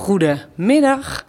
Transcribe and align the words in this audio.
Goedemiddag. 0.00 1.24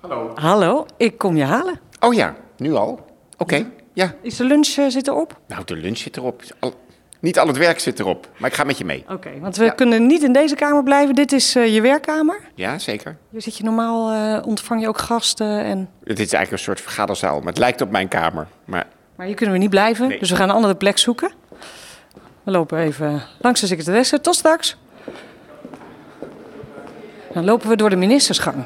Hallo. 0.00 0.32
Hallo, 0.34 0.86
ik 0.96 1.18
kom 1.18 1.36
je 1.36 1.44
halen. 1.44 1.80
Oh 2.00 2.14
ja, 2.14 2.34
nu 2.56 2.74
al? 2.74 3.06
Oké, 3.38 3.66
ja. 3.92 4.14
Is 4.22 4.36
de 4.36 4.44
lunch 4.44 4.76
uh, 4.76 4.88
zit 4.88 5.08
erop? 5.08 5.40
Nou, 5.46 5.64
de 5.64 5.76
lunch 5.76 5.98
zit 5.98 6.16
erop. 6.16 6.42
Al, 6.58 6.74
niet 7.20 7.38
al 7.38 7.46
het 7.46 7.56
werk 7.56 7.78
zit 7.78 7.98
erop, 7.98 8.28
maar 8.38 8.50
ik 8.50 8.56
ga 8.56 8.64
met 8.64 8.78
je 8.78 8.84
mee. 8.84 9.04
Oké, 9.08 9.30
want 9.40 9.56
we 9.56 9.64
ja. 9.64 9.70
kunnen 9.70 10.06
niet 10.06 10.22
in 10.22 10.32
deze 10.32 10.54
kamer 10.54 10.82
blijven. 10.82 11.14
Dit 11.14 11.32
is 11.32 11.56
uh, 11.56 11.74
je 11.74 11.80
werkkamer. 11.80 12.40
Ja, 12.54 12.78
zeker. 12.78 13.16
Hier 13.30 13.42
zit 13.42 13.56
je 13.56 13.64
normaal, 13.64 14.12
uh, 14.12 14.46
ontvang 14.46 14.80
je 14.80 14.88
ook 14.88 14.98
gasten 14.98 15.64
en... 15.64 15.88
Dit 16.02 16.18
is 16.18 16.32
eigenlijk 16.32 16.50
een 16.50 16.58
soort 16.58 16.80
vergaderzaal, 16.80 17.38
maar 17.38 17.48
het 17.48 17.58
lijkt 17.58 17.80
op 17.80 17.90
mijn 17.90 18.08
kamer. 18.08 18.46
Maar, 18.64 18.86
maar 19.16 19.26
hier 19.26 19.34
kunnen 19.34 19.54
we 19.54 19.60
niet 19.60 19.70
blijven, 19.70 20.08
nee. 20.08 20.18
dus 20.18 20.30
we 20.30 20.36
gaan 20.36 20.48
een 20.48 20.54
andere 20.54 20.74
plek 20.74 20.98
zoeken. 20.98 21.32
We 22.42 22.50
lopen 22.50 22.78
even 22.78 23.22
langs 23.38 23.60
de 23.60 23.66
secretaresse. 23.66 24.20
Tot 24.20 24.34
straks. 24.34 24.76
Dan 27.34 27.44
lopen 27.44 27.68
we 27.68 27.76
door 27.76 27.90
de 27.90 27.96
ministersgang. 27.96 28.64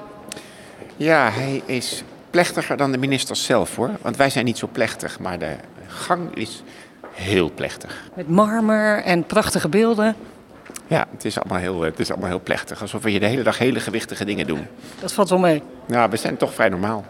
Ja, 0.96 1.30
hij 1.30 1.62
is 1.66 2.02
plechtiger 2.30 2.76
dan 2.76 2.92
de 2.92 2.98
ministers 2.98 3.45
zelf 3.45 3.76
hoor. 3.76 3.90
Want 4.02 4.16
wij 4.16 4.30
zijn 4.30 4.45
niet 4.45 4.59
zo 4.59 4.68
plechtig, 4.72 5.18
maar 5.18 5.38
de 5.38 5.56
gang 5.86 6.34
is 6.34 6.62
heel 7.12 7.50
plechtig. 7.54 8.02
Met 8.14 8.28
marmer 8.28 9.02
en 9.02 9.24
prachtige 9.24 9.68
beelden. 9.68 10.16
Ja, 10.86 11.06
het 11.12 11.24
is 11.24 11.38
allemaal 11.38 11.59
heel, 11.59 11.80
het 11.80 12.00
is 12.00 12.10
allemaal 12.10 12.28
heel 12.28 12.40
plechtig. 12.40 12.80
Alsof 12.80 13.02
we 13.02 13.10
hier 13.10 13.20
de 13.20 13.26
hele 13.26 13.42
dag 13.42 13.59
hele 13.59 13.80
gewichtige 13.80 14.24
dingen 14.24 14.46
doen. 14.46 14.66
Dat 15.00 15.12
valt 15.12 15.28
wel 15.28 15.38
mee. 15.38 15.62
Nou, 15.87 16.10
we 16.10 16.16
zijn 16.16 16.37
toch 16.37 16.54
vrij 16.54 16.68
normaal. 16.68 17.04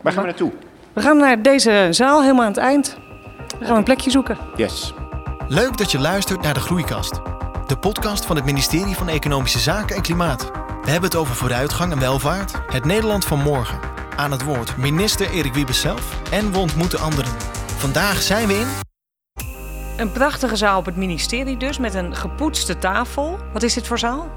Waar 0.00 0.12
gaan 0.12 0.22
we 0.22 0.28
naartoe? 0.28 0.52
We 0.92 1.00
gaan 1.00 1.16
naar 1.16 1.42
deze 1.42 1.88
zaal, 1.90 2.22
helemaal 2.22 2.44
aan 2.44 2.52
het 2.52 2.60
eind. 2.60 2.96
We 3.58 3.64
gaan 3.64 3.76
een 3.76 3.84
plekje 3.84 4.10
zoeken. 4.10 4.38
Yes. 4.56 4.92
Leuk 5.48 5.76
dat 5.76 5.90
je 5.90 5.98
luistert 5.98 6.42
naar 6.42 6.54
de 6.54 6.60
Groeikast. 6.60 7.14
De 7.66 7.78
podcast 7.80 8.26
van 8.26 8.36
het 8.36 8.44
ministerie 8.44 8.94
van 8.94 9.08
Economische 9.08 9.58
Zaken 9.58 9.96
en 9.96 10.02
Klimaat. 10.02 10.67
We 10.88 10.94
hebben 10.94 11.10
het 11.10 11.20
over 11.20 11.34
vooruitgang 11.34 11.92
en 11.92 11.98
welvaart, 11.98 12.52
het 12.66 12.84
Nederland 12.84 13.24
van 13.24 13.42
morgen. 13.42 13.80
Aan 14.16 14.30
het 14.30 14.42
woord 14.42 14.76
minister 14.76 15.30
Erik 15.30 15.54
Wiebes 15.54 15.80
zelf 15.80 16.30
en 16.30 16.52
we 16.52 16.58
ontmoeten 16.58 16.98
anderen. 16.98 17.32
Vandaag 17.76 18.22
zijn 18.22 18.48
we 18.48 18.54
in... 18.54 18.66
Een 19.96 20.12
prachtige 20.12 20.56
zaal 20.56 20.78
op 20.78 20.84
het 20.84 20.96
ministerie 20.96 21.56
dus, 21.56 21.78
met 21.78 21.94
een 21.94 22.16
gepoetste 22.16 22.78
tafel. 22.78 23.38
Wat 23.52 23.62
is 23.62 23.74
dit 23.74 23.86
voor 23.86 23.98
zaal? 23.98 24.30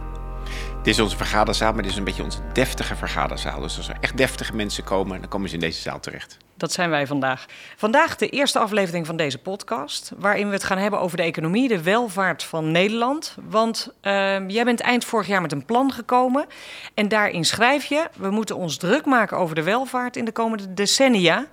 Dit 0.84 0.94
is 0.94 1.00
onze 1.00 1.18
vergaderzaal, 1.18 1.74
maar 1.74 1.82
dit 1.82 1.92
is 1.92 1.98
een 1.98 2.04
beetje 2.04 2.24
onze 2.24 2.40
deftige 2.54 2.96
vergaderzaal. 2.96 3.60
Dus 3.60 3.78
als 3.78 3.90
er 3.90 3.98
echt 4.00 4.18
deftige 4.18 4.56
mensen 4.56 4.84
komen, 4.84 5.20
dan 5.20 5.30
komen 5.30 5.50
ze 5.50 5.56
in 5.56 5.62
deze 5.62 5.82
zaal 5.82 6.00
terecht. 6.00 6.38
Dat 6.62 6.72
zijn 6.72 6.90
wij 6.90 7.08
vandaag. 7.08 7.46
Vandaag 7.78 8.16
de 8.16 8.30
eerste 8.30 8.60
aflevering 8.60 9.06
van 9.06 9.16
deze 9.16 9.38
podcast, 9.38 10.12
waarin 10.18 10.48
we 10.48 10.54
het 10.54 10.64
gaan 10.64 10.78
hebben 10.78 11.00
over 11.00 11.18
de 11.18 11.24
economie, 11.24 11.68
de 11.68 11.84
welvaart 11.84 12.44
van 12.44 12.72
Nederland. 12.72 13.36
Want 13.50 13.94
uh, 14.02 14.50
jij 14.50 14.64
bent 14.64 14.80
eind 14.80 15.06
vorig 15.06 15.28
jaar 15.28 15.42
met 15.42 15.52
een 15.52 15.66
plan 15.66 15.92
gekomen 15.92 16.46
en 16.94 17.08
daarin 17.08 17.46
schrijf 17.46 17.86
je: 17.86 18.08
we 18.16 18.30
moeten 18.30 18.56
ons 18.56 18.78
druk 18.78 19.06
maken 19.06 19.38
over 19.38 19.56
de 19.56 19.64
welvaart 19.64 20.16
in 20.16 20.26
de 20.26 20.32
komende 20.32 20.74
decennia. 20.74 21.48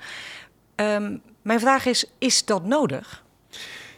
Uh, 0.76 0.96
mijn 1.42 1.60
vraag 1.60 1.86
is: 1.86 2.04
is 2.18 2.44
dat 2.44 2.64
nodig? 2.64 3.22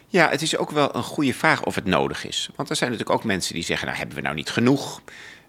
Ja, 0.07 0.29
het 0.29 0.41
is 0.41 0.57
ook 0.57 0.71
wel 0.71 0.95
een 0.95 1.03
goede 1.03 1.33
vraag 1.33 1.63
of 1.63 1.75
het 1.75 1.85
nodig 1.85 2.25
is. 2.25 2.49
Want 2.55 2.69
er 2.69 2.75
zijn 2.75 2.91
natuurlijk 2.91 3.17
ook 3.17 3.25
mensen 3.25 3.53
die 3.53 3.63
zeggen: 3.63 3.87
nou, 3.87 3.99
hebben 3.99 4.15
we 4.15 4.21
nou 4.21 4.35
niet 4.35 4.49
genoeg? 4.49 5.01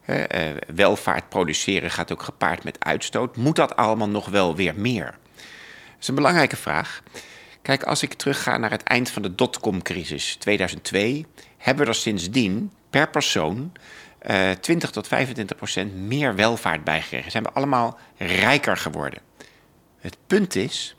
Uh, 0.07 0.23
welvaart 0.75 1.29
produceren 1.29 1.91
gaat 1.91 2.13
ook 2.13 2.23
gepaard 2.23 2.65
met 2.65 2.85
uitstoot. 2.85 3.37
Moet 3.37 3.57
dat 3.57 3.77
allemaal 3.77 4.09
nog 4.09 4.29
wel 4.29 4.57
weer 4.57 4.75
meer? 4.77 5.21
Is 6.03 6.09
een 6.09 6.15
belangrijke 6.15 6.57
vraag. 6.57 7.03
Kijk, 7.63 7.83
als 7.83 8.03
ik 8.03 8.15
terugga 8.15 8.57
naar 8.57 8.71
het 8.71 8.83
eind 8.83 9.11
van 9.11 9.23
de 9.23 9.35
dotcom-crisis 9.35 10.37
2002, 10.37 11.27
hebben 11.59 11.85
we 11.85 11.91
er 11.91 11.97
sindsdien 11.97 12.73
per 12.91 13.11
persoon 13.11 13.73
uh, 14.27 14.51
20 14.51 14.91
tot 14.91 15.09
25 15.09 15.57
procent 15.57 15.95
meer 15.95 16.35
welvaart 16.35 16.85
bijgekregen. 16.85 17.31
Zijn 17.31 17.43
we 17.43 17.51
allemaal 17.51 17.99
rijker 18.17 18.77
geworden. 18.77 19.21
Het 19.99 20.17
punt 20.27 20.55
is 20.55 20.97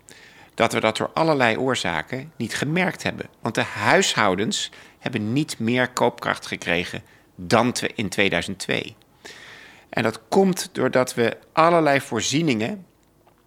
dat 0.54 0.74
we 0.74 0.80
dat 0.80 0.98
door 0.98 1.12
allerlei 1.13 1.58
oorzaken 1.58 2.31
niet 2.36 2.56
gemerkt 2.56 3.03
hebben. 3.03 3.30
Want 3.40 3.56
de 3.56 3.63
huishoudens 3.63 4.72
hebben 5.00 5.34
niet 5.34 5.59
meer 5.59 5.90
koopkracht 5.90 6.46
gekregen 6.46 7.03
dan 7.36 7.75
in 7.96 8.09
2002. 8.09 8.96
En 9.90 10.03
dat 10.03 10.19
komt 10.30 10.69
doordat 10.72 11.13
we 11.13 11.38
allerlei 11.53 12.02
voorzieningen 12.02 12.86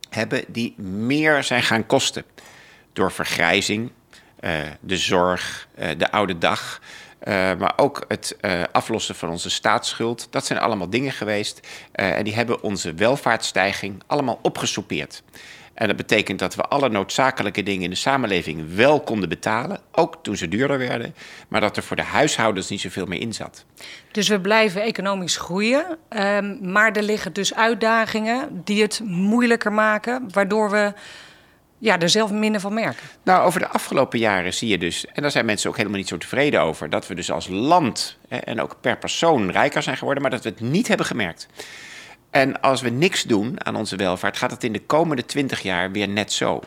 hebben 0.09 0.45
die 0.49 0.75
meer 0.81 1.45
zijn 1.45 1.63
gaan 1.63 1.87
kosten. 1.87 2.25
Door 2.93 3.13
vergrijzing, 3.13 3.91
uh, 4.41 4.61
de 4.81 4.97
zorg, 4.97 5.69
uh, 5.79 5.89
de 5.99 6.11
oude 6.11 6.39
dag. 6.39 6.81
Uh, 7.23 7.35
maar 7.35 7.73
ook 7.77 8.05
het 8.09 8.37
aflossen 8.73 9.15
van 9.15 9.29
onze 9.29 9.51
staatsschuld. 9.51 10.27
Dat 10.31 10.47
zijn 10.47 10.59
allemaal 10.59 10.91
dingen 10.91 11.13
geweest. 11.13 11.61
en 11.93 12.25
die 12.25 12.35
hebben 12.35 12.63
onze 12.63 12.95
welvaartsstijging 12.95 14.03
allemaal 14.07 14.39
opgesoupeerd. 14.43 15.23
En 15.77 15.87
dat 15.87 15.97
betekent 15.97 16.39
dat 16.39 16.55
we 16.55 16.63
alle 16.63 16.89
noodzakelijke 16.89 17.63
dingen 17.63 17.83
in 17.83 17.91
de 17.91 17.97
samenleving 17.97 18.75
wel 18.75 19.01
konden 19.01 19.29
betalen, 19.29 19.81
ook 19.93 20.19
toen 20.23 20.37
ze 20.37 20.49
duurder 20.49 20.79
werden, 20.79 21.15
maar 21.49 21.61
dat 21.61 21.77
er 21.77 21.83
voor 21.83 21.97
de 21.97 22.03
huishoudens 22.03 22.69
niet 22.69 22.81
zoveel 22.81 23.07
meer 23.07 23.21
in 23.21 23.35
zat. 23.35 23.65
Dus 24.11 24.29
we 24.29 24.41
blijven 24.41 24.83
economisch 24.83 25.37
groeien, 25.37 25.99
um, 26.09 26.59
maar 26.73 26.93
er 26.93 27.03
liggen 27.03 27.33
dus 27.33 27.55
uitdagingen 27.55 28.61
die 28.65 28.83
het 28.83 29.01
moeilijker 29.05 29.73
maken, 29.73 30.29
waardoor 30.33 30.71
we 30.71 30.93
ja, 31.79 31.99
er 31.99 32.09
zelf 32.09 32.31
minder 32.31 32.61
van 32.61 32.75
merken. 32.75 33.07
Nou, 33.23 33.47
over 33.47 33.61
de 33.61 33.69
afgelopen 33.69 34.19
jaren 34.19 34.55
zie 34.55 34.69
je 34.69 34.79
dus, 34.79 35.07
en 35.07 35.23
daar 35.23 35.31
zijn 35.31 35.47
mensen 35.47 35.71
ook 35.71 35.77
helemaal 35.77 35.99
niet 35.99 36.09
zo 36.09 36.19
tevreden 36.19 36.61
over, 36.61 36.91
dat 36.91 37.07
we 37.07 37.15
dus 37.15 37.31
als 37.31 37.49
land 37.49 38.19
hè, 38.29 38.37
en 38.37 38.61
ook 38.61 38.77
per 38.81 38.99
persoon 38.99 39.51
rijker 39.51 39.83
zijn 39.83 39.97
geworden, 39.97 40.23
maar 40.23 40.33
dat 40.33 40.43
we 40.43 40.49
het 40.49 40.61
niet 40.61 40.89
hebben 40.89 41.07
gemerkt. 41.07 41.49
En 42.37 42.61
als 42.61 42.81
we 42.81 42.89
niks 42.91 43.23
doen 43.23 43.67
aan 43.67 43.77
onze 43.77 43.97
welvaart, 43.97 44.37
gaat 44.37 44.51
het 44.51 44.65
in 44.65 44.73
de 44.73 44.81
komende 44.81 45.25
twintig 45.25 45.61
jaar 45.61 45.91
weer 45.91 46.09
net 46.09 46.33
zo. 46.33 46.61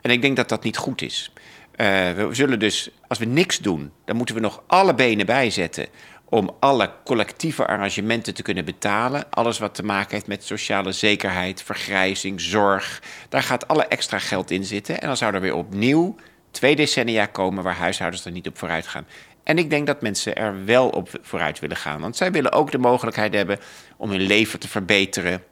En 0.00 0.10
ik 0.10 0.22
denk 0.22 0.36
dat 0.36 0.48
dat 0.48 0.62
niet 0.62 0.76
goed 0.76 1.02
is. 1.02 1.32
Uh, 1.36 1.86
we 2.12 2.28
zullen 2.30 2.58
dus, 2.58 2.90
als 3.08 3.18
we 3.18 3.24
niks 3.24 3.58
doen, 3.58 3.92
dan 4.04 4.16
moeten 4.16 4.34
we 4.34 4.40
nog 4.40 4.62
alle 4.66 4.94
benen 4.94 5.26
bijzetten 5.26 5.86
om 6.28 6.56
alle 6.60 6.92
collectieve 7.04 7.66
arrangementen 7.66 8.34
te 8.34 8.42
kunnen 8.42 8.64
betalen. 8.64 9.30
Alles 9.30 9.58
wat 9.58 9.74
te 9.74 9.84
maken 9.84 10.14
heeft 10.14 10.26
met 10.26 10.44
sociale 10.44 10.92
zekerheid, 10.92 11.62
vergrijzing, 11.62 12.40
zorg. 12.40 13.02
Daar 13.28 13.42
gaat 13.42 13.68
alle 13.68 13.86
extra 13.86 14.18
geld 14.18 14.50
in 14.50 14.64
zitten. 14.64 15.00
En 15.00 15.06
dan 15.06 15.16
zou 15.16 15.34
er 15.34 15.40
weer 15.40 15.54
opnieuw 15.54 16.16
twee 16.50 16.76
decennia 16.76 17.26
komen 17.26 17.64
waar 17.64 17.76
huishoudens 17.76 18.24
er 18.24 18.32
niet 18.32 18.48
op 18.48 18.58
vooruit 18.58 18.86
gaan. 18.86 19.06
En 19.42 19.58
ik 19.58 19.70
denk 19.70 19.86
dat 19.86 20.02
mensen 20.02 20.36
er 20.36 20.64
wel 20.64 20.88
op 20.88 21.08
vooruit 21.22 21.58
willen 21.58 21.76
gaan. 21.76 22.00
Want 22.00 22.16
zij 22.16 22.32
willen 22.32 22.52
ook 22.52 22.70
de 22.70 22.78
mogelijkheid 22.78 23.34
hebben 23.34 23.58
om 23.96 24.10
hun 24.10 24.20
leven 24.20 24.58
te 24.58 24.68
verbeteren. 24.68 25.42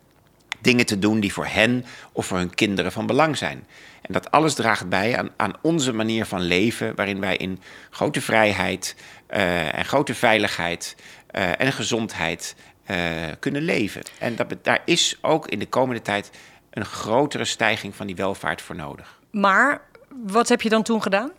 Dingen 0.60 0.86
te 0.86 0.98
doen 0.98 1.20
die 1.20 1.32
voor 1.32 1.46
hen 1.46 1.84
of 2.12 2.26
voor 2.26 2.38
hun 2.38 2.54
kinderen 2.54 2.92
van 2.92 3.06
belang 3.06 3.36
zijn. 3.36 3.66
En 4.02 4.12
dat 4.12 4.30
alles 4.30 4.54
draagt 4.54 4.88
bij 4.88 5.18
aan, 5.18 5.30
aan 5.36 5.52
onze 5.62 5.92
manier 5.92 6.24
van 6.24 6.40
leven, 6.40 6.94
waarin 6.94 7.20
wij 7.20 7.36
in 7.36 7.60
grote 7.90 8.20
vrijheid 8.20 8.96
uh, 9.30 9.78
en 9.78 9.84
grote 9.84 10.14
veiligheid 10.14 10.96
uh, 11.32 11.60
en 11.60 11.72
gezondheid 11.72 12.54
uh, 12.90 12.96
kunnen 13.38 13.62
leven. 13.62 14.02
En 14.18 14.36
dat, 14.36 14.54
daar 14.62 14.82
is 14.84 15.18
ook 15.20 15.48
in 15.48 15.58
de 15.58 15.66
komende 15.66 16.02
tijd 16.02 16.30
een 16.70 16.84
grotere 16.84 17.44
stijging 17.44 17.94
van 17.96 18.06
die 18.06 18.16
welvaart 18.16 18.62
voor 18.62 18.76
nodig. 18.76 19.20
Maar 19.30 19.80
wat 20.08 20.48
heb 20.48 20.62
je 20.62 20.68
dan 20.68 20.82
toen 20.82 21.02
gedaan? 21.02 21.30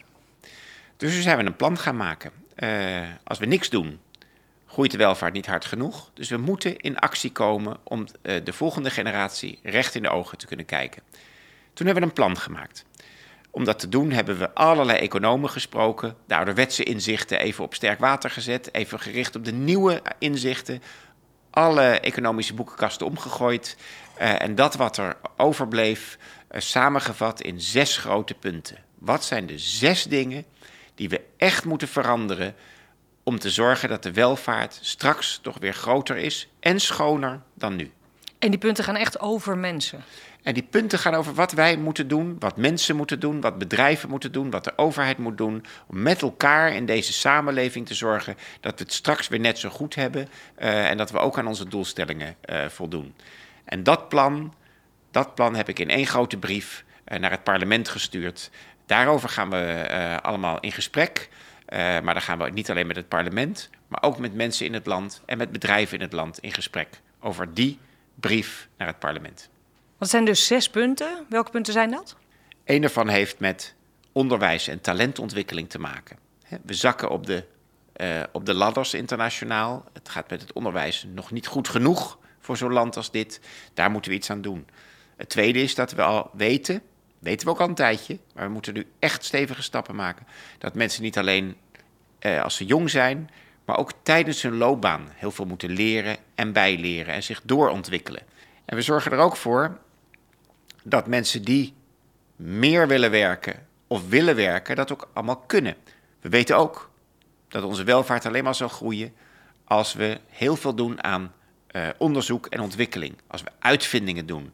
Dus 0.99 1.13
toen 1.13 1.21
zijn 1.21 1.37
we 1.37 1.43
een 1.43 1.55
plan 1.55 1.77
gaan 1.77 1.97
maken. 1.97 2.31
Uh, 2.55 3.07
als 3.23 3.39
we 3.39 3.45
niks 3.45 3.69
doen, 3.69 3.99
groeit 4.65 4.91
de 4.91 4.97
welvaart 4.97 5.33
niet 5.33 5.45
hard 5.45 5.65
genoeg. 5.65 6.11
Dus 6.13 6.29
we 6.29 6.37
moeten 6.37 6.77
in 6.77 6.97
actie 6.97 7.31
komen 7.31 7.77
om 7.83 8.07
uh, 8.23 8.35
de 8.43 8.53
volgende 8.53 8.89
generatie 8.89 9.59
recht 9.63 9.95
in 9.95 10.01
de 10.01 10.09
ogen 10.09 10.37
te 10.37 10.45
kunnen 10.45 10.65
kijken. 10.65 11.01
Toen 11.73 11.85
hebben 11.85 12.03
we 12.03 12.09
een 12.09 12.15
plan 12.15 12.37
gemaakt. 12.37 12.85
Om 13.51 13.63
dat 13.63 13.79
te 13.79 13.89
doen 13.89 14.11
hebben 14.11 14.39
we 14.39 14.53
allerlei 14.53 14.97
economen 14.99 15.49
gesproken, 15.49 16.15
de 16.27 16.35
ouderwetse 16.35 16.83
inzichten 16.83 17.39
even 17.39 17.63
op 17.63 17.73
sterk 17.73 17.99
water 17.99 18.29
gezet, 18.29 18.73
even 18.73 18.99
gericht 18.99 19.35
op 19.35 19.45
de 19.45 19.53
nieuwe 19.53 20.01
inzichten, 20.17 20.81
alle 21.49 21.99
economische 21.99 22.53
boekenkasten 22.53 23.05
omgegooid 23.05 23.77
uh, 24.21 24.41
en 24.41 24.55
dat 24.55 24.75
wat 24.75 24.97
er 24.97 25.17
overbleef 25.37 26.17
samengevat 26.51 27.41
in 27.41 27.61
zes 27.61 27.97
grote 27.97 28.33
punten. 28.33 28.77
Wat 28.97 29.23
zijn 29.23 29.45
de 29.45 29.57
zes 29.57 30.03
dingen 30.03 30.45
die 30.99 31.09
we 31.09 31.21
echt 31.37 31.65
moeten 31.65 31.87
veranderen 31.87 32.55
om 33.23 33.39
te 33.39 33.49
zorgen 33.49 33.89
dat 33.89 34.03
de 34.03 34.11
welvaart 34.11 34.79
straks 34.81 35.39
toch 35.41 35.57
weer 35.59 35.73
groter 35.73 36.17
is 36.17 36.49
en 36.59 36.79
schoner 36.79 37.41
dan 37.53 37.75
nu. 37.75 37.91
En 38.39 38.49
die 38.49 38.59
punten 38.59 38.83
gaan 38.83 38.95
echt 38.95 39.19
over 39.19 39.57
mensen. 39.57 40.03
En 40.43 40.53
die 40.53 40.63
punten 40.63 40.99
gaan 40.99 41.13
over 41.13 41.33
wat 41.33 41.51
wij 41.51 41.77
moeten 41.77 42.07
doen, 42.07 42.35
wat 42.39 42.57
mensen 42.57 42.95
moeten 42.95 43.19
doen, 43.19 43.41
wat 43.41 43.57
bedrijven 43.57 44.09
moeten 44.09 44.31
doen, 44.31 44.49
wat 44.49 44.63
de 44.63 44.77
overheid 44.77 45.17
moet 45.17 45.37
doen. 45.37 45.65
Om 45.87 46.01
met 46.01 46.21
elkaar 46.21 46.73
in 46.73 46.85
deze 46.85 47.13
samenleving 47.13 47.87
te 47.87 47.93
zorgen 47.93 48.37
dat 48.59 48.79
we 48.79 48.83
het 48.83 48.93
straks 48.93 49.27
weer 49.27 49.39
net 49.39 49.57
zo 49.57 49.69
goed 49.69 49.95
hebben 49.95 50.29
uh, 50.59 50.89
en 50.89 50.97
dat 50.97 51.11
we 51.11 51.19
ook 51.19 51.37
aan 51.37 51.47
onze 51.47 51.67
doelstellingen 51.67 52.35
uh, 52.45 52.65
voldoen. 52.65 53.15
En 53.65 53.83
dat 53.83 54.09
plan, 54.09 54.53
dat 55.11 55.35
plan 55.35 55.55
heb 55.55 55.69
ik 55.69 55.79
in 55.79 55.89
één 55.89 56.07
grote 56.07 56.37
brief 56.37 56.83
uh, 57.07 57.19
naar 57.19 57.31
het 57.31 57.43
parlement 57.43 57.89
gestuurd. 57.89 58.49
Daarover 58.89 59.29
gaan 59.29 59.49
we 59.49 59.87
uh, 59.91 60.17
allemaal 60.17 60.59
in 60.59 60.71
gesprek. 60.71 61.29
Uh, 61.29 61.77
maar 61.77 62.13
dan 62.13 62.21
gaan 62.21 62.37
we 62.37 62.49
niet 62.49 62.69
alleen 62.69 62.87
met 62.87 62.95
het 62.95 63.07
parlement, 63.07 63.69
maar 63.87 64.03
ook 64.03 64.17
met 64.17 64.33
mensen 64.33 64.65
in 64.65 64.73
het 64.73 64.85
land 64.85 65.21
en 65.25 65.37
met 65.37 65.51
bedrijven 65.51 65.97
in 65.97 66.03
het 66.03 66.13
land 66.13 66.39
in 66.39 66.53
gesprek. 66.53 67.01
over 67.19 67.53
die 67.53 67.79
brief 68.15 68.67
naar 68.77 68.87
het 68.87 68.99
parlement. 68.99 69.49
Dat 69.97 70.09
zijn 70.09 70.25
dus 70.25 70.47
zes 70.47 70.69
punten. 70.69 71.25
Welke 71.29 71.51
punten 71.51 71.73
zijn 71.73 71.91
dat? 71.91 72.15
Een 72.65 72.81
daarvan 72.81 73.07
heeft 73.07 73.39
met 73.39 73.75
onderwijs 74.11 74.67
en 74.67 74.81
talentontwikkeling 74.81 75.69
te 75.69 75.79
maken. 75.79 76.17
We 76.65 76.73
zakken 76.73 77.09
op 77.09 77.25
de, 77.25 77.43
uh, 77.97 78.23
op 78.31 78.45
de 78.45 78.53
ladders 78.53 78.93
internationaal. 78.93 79.85
Het 79.93 80.09
gaat 80.09 80.29
met 80.29 80.41
het 80.41 80.53
onderwijs 80.53 81.05
nog 81.13 81.31
niet 81.31 81.47
goed 81.47 81.67
genoeg 81.67 82.17
voor 82.39 82.57
zo'n 82.57 82.73
land 82.73 82.97
als 82.97 83.11
dit. 83.11 83.41
Daar 83.73 83.91
moeten 83.91 84.11
we 84.11 84.17
iets 84.17 84.29
aan 84.29 84.41
doen. 84.41 84.67
Het 85.15 85.29
tweede 85.29 85.61
is 85.61 85.75
dat 85.75 85.91
we 85.91 86.01
al 86.01 86.29
weten, 86.33 86.81
weten 87.19 87.45
we 87.45 87.53
ook 87.53 87.59
al 87.59 87.67
een 87.67 87.75
tijdje, 87.75 88.19
maar 88.33 88.45
we 88.45 88.53
moeten 88.53 88.73
nu 88.73 88.85
echt 88.99 89.23
stevige 89.23 89.61
stappen 89.61 89.95
maken. 89.95 90.25
Dat 90.57 90.73
mensen 90.73 91.03
niet 91.03 91.17
alleen 91.17 91.55
uh, 92.21 92.43
als 92.43 92.55
ze 92.55 92.65
jong 92.65 92.89
zijn, 92.89 93.29
maar 93.65 93.77
ook 93.77 93.91
tijdens 94.03 94.41
hun 94.41 94.57
loopbaan 94.57 95.07
heel 95.13 95.31
veel 95.31 95.45
moeten 95.45 95.69
leren 95.69 96.17
en 96.35 96.53
bijleren 96.53 97.13
en 97.13 97.23
zich 97.23 97.41
doorontwikkelen. 97.43 98.21
En 98.65 98.75
we 98.75 98.81
zorgen 98.81 99.11
er 99.11 99.17
ook 99.17 99.35
voor 99.35 99.77
dat 100.83 101.07
mensen 101.07 101.43
die 101.43 101.73
meer 102.35 102.87
willen 102.87 103.11
werken 103.11 103.67
of 103.87 104.09
willen 104.09 104.35
werken, 104.35 104.75
dat 104.75 104.91
ook 104.91 105.09
allemaal 105.13 105.37
kunnen. 105.37 105.75
We 106.21 106.29
weten 106.29 106.57
ook 106.57 106.91
dat 107.47 107.63
onze 107.63 107.83
welvaart 107.83 108.25
alleen 108.25 108.43
maar 108.43 108.55
zal 108.55 108.67
groeien 108.67 109.13
als 109.63 109.93
we 109.93 110.19
heel 110.27 110.55
veel 110.55 110.75
doen 110.75 111.03
aan 111.03 111.33
uh, 111.71 111.87
onderzoek 111.97 112.45
en 112.45 112.59
ontwikkeling, 112.59 113.15
als 113.27 113.43
we 113.43 113.49
uitvindingen 113.59 114.25
doen. 114.25 114.53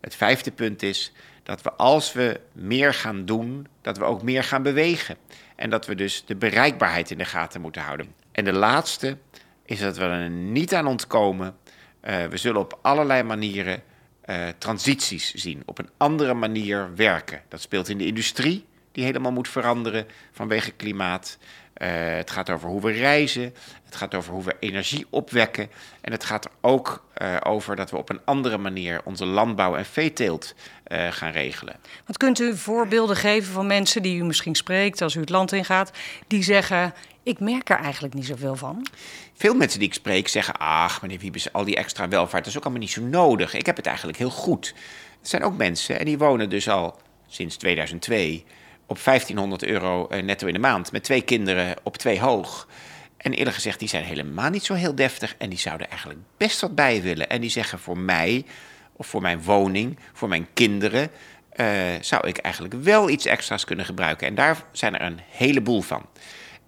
Het 0.00 0.14
vijfde 0.14 0.52
punt 0.52 0.82
is 0.82 1.12
dat 1.44 1.62
we 1.62 1.72
als 1.72 2.12
we 2.12 2.40
meer 2.52 2.94
gaan 2.94 3.24
doen, 3.24 3.66
dat 3.80 3.98
we 3.98 4.04
ook 4.04 4.22
meer 4.22 4.44
gaan 4.44 4.62
bewegen. 4.62 5.16
En 5.56 5.70
dat 5.70 5.86
we 5.86 5.94
dus 5.94 6.24
de 6.26 6.36
bereikbaarheid 6.36 7.10
in 7.10 7.18
de 7.18 7.24
gaten 7.24 7.60
moeten 7.60 7.82
houden. 7.82 8.14
En 8.32 8.44
de 8.44 8.52
laatste 8.52 9.16
is 9.64 9.80
dat 9.80 9.96
we 9.96 10.04
er 10.04 10.30
niet 10.30 10.74
aan 10.74 10.86
ontkomen. 10.86 11.56
Uh, 12.02 12.24
we 12.24 12.36
zullen 12.36 12.60
op 12.60 12.78
allerlei 12.82 13.22
manieren 13.22 13.82
uh, 14.26 14.48
transities 14.58 15.34
zien, 15.34 15.62
op 15.64 15.78
een 15.78 15.90
andere 15.96 16.34
manier 16.34 16.94
werken. 16.94 17.42
Dat 17.48 17.60
speelt 17.60 17.88
in 17.88 17.98
de 17.98 18.06
industrie, 18.06 18.64
die 18.94 19.04
helemaal 19.04 19.32
moet 19.32 19.48
veranderen 19.48 20.06
vanwege 20.32 20.70
klimaat. 20.70 21.38
Uh, 21.76 21.88
het 22.16 22.30
gaat 22.30 22.50
over 22.50 22.68
hoe 22.68 22.80
we 22.80 22.92
reizen, 22.92 23.54
het 23.84 23.96
gaat 23.96 24.14
over 24.14 24.32
hoe 24.32 24.44
we 24.44 24.56
energie 24.60 25.06
opwekken. 25.10 25.70
En 26.00 26.12
het 26.12 26.24
gaat 26.24 26.44
er 26.44 26.50
ook 26.60 27.04
uh, 27.22 27.36
over 27.42 27.76
dat 27.76 27.90
we 27.90 27.96
op 27.96 28.10
een 28.10 28.20
andere 28.24 28.58
manier 28.58 29.00
onze 29.04 29.24
landbouw 29.24 29.76
en 29.76 29.84
veeteelt 29.84 30.54
uh, 30.88 31.12
gaan 31.12 31.30
regelen. 31.30 31.76
Wat 32.06 32.16
kunt 32.16 32.40
u 32.40 32.56
voorbeelden 32.56 33.16
geven 33.16 33.52
van 33.52 33.66
mensen 33.66 34.02
die 34.02 34.18
u 34.18 34.24
misschien 34.24 34.54
spreekt 34.54 35.02
als 35.02 35.14
u 35.14 35.20
het 35.20 35.30
land 35.30 35.52
ingaat, 35.52 35.90
die 36.26 36.42
zeggen: 36.42 36.94
Ik 37.22 37.40
merk 37.40 37.70
er 37.70 37.78
eigenlijk 37.78 38.14
niet 38.14 38.26
zoveel 38.26 38.56
van? 38.56 38.86
Veel 39.34 39.54
mensen 39.54 39.78
die 39.78 39.88
ik 39.88 39.94
spreek 39.94 40.28
zeggen: 40.28 40.56
Ach, 40.56 41.02
meneer 41.02 41.18
Wiebes, 41.18 41.52
al 41.52 41.64
die 41.64 41.76
extra 41.76 42.08
welvaart 42.08 42.46
is 42.46 42.56
ook 42.56 42.62
allemaal 42.62 42.82
niet 42.82 42.90
zo 42.90 43.02
nodig. 43.02 43.54
Ik 43.54 43.66
heb 43.66 43.76
het 43.76 43.86
eigenlijk 43.86 44.18
heel 44.18 44.30
goed. 44.30 44.74
Er 45.22 45.28
zijn 45.28 45.44
ook 45.44 45.56
mensen 45.56 45.98
en 45.98 46.04
die 46.04 46.18
wonen 46.18 46.50
dus 46.50 46.68
al 46.68 46.98
sinds 47.26 47.56
2002 47.56 48.44
op 48.86 49.04
1500 49.04 49.64
euro 49.64 50.08
netto 50.22 50.46
in 50.46 50.52
de 50.52 50.58
maand 50.58 50.92
met 50.92 51.04
twee 51.04 51.22
kinderen 51.22 51.76
op 51.82 51.96
twee 51.96 52.20
hoog. 52.20 52.68
En 53.16 53.32
eerlijk 53.32 53.56
gezegd, 53.56 53.78
die 53.78 53.88
zijn 53.88 54.04
helemaal 54.04 54.50
niet 54.50 54.64
zo 54.64 54.74
heel 54.74 54.94
deftig 54.94 55.34
en 55.38 55.48
die 55.50 55.58
zouden 55.58 55.88
eigenlijk 55.88 56.20
best 56.36 56.60
wat 56.60 56.74
bij 56.74 57.02
willen. 57.02 57.28
En 57.28 57.40
die 57.40 57.50
zeggen 57.50 57.78
voor 57.78 57.98
mij, 57.98 58.44
of 58.92 59.06
voor 59.06 59.22
mijn 59.22 59.42
woning, 59.42 59.98
voor 60.12 60.28
mijn 60.28 60.46
kinderen, 60.54 61.10
uh, 61.56 61.66
zou 62.00 62.28
ik 62.28 62.38
eigenlijk 62.38 62.74
wel 62.74 63.08
iets 63.08 63.26
extra's 63.26 63.64
kunnen 63.64 63.84
gebruiken. 63.84 64.26
En 64.26 64.34
daar 64.34 64.64
zijn 64.72 64.94
er 64.94 65.06
een 65.06 65.20
heleboel 65.30 65.80
van. 65.80 66.06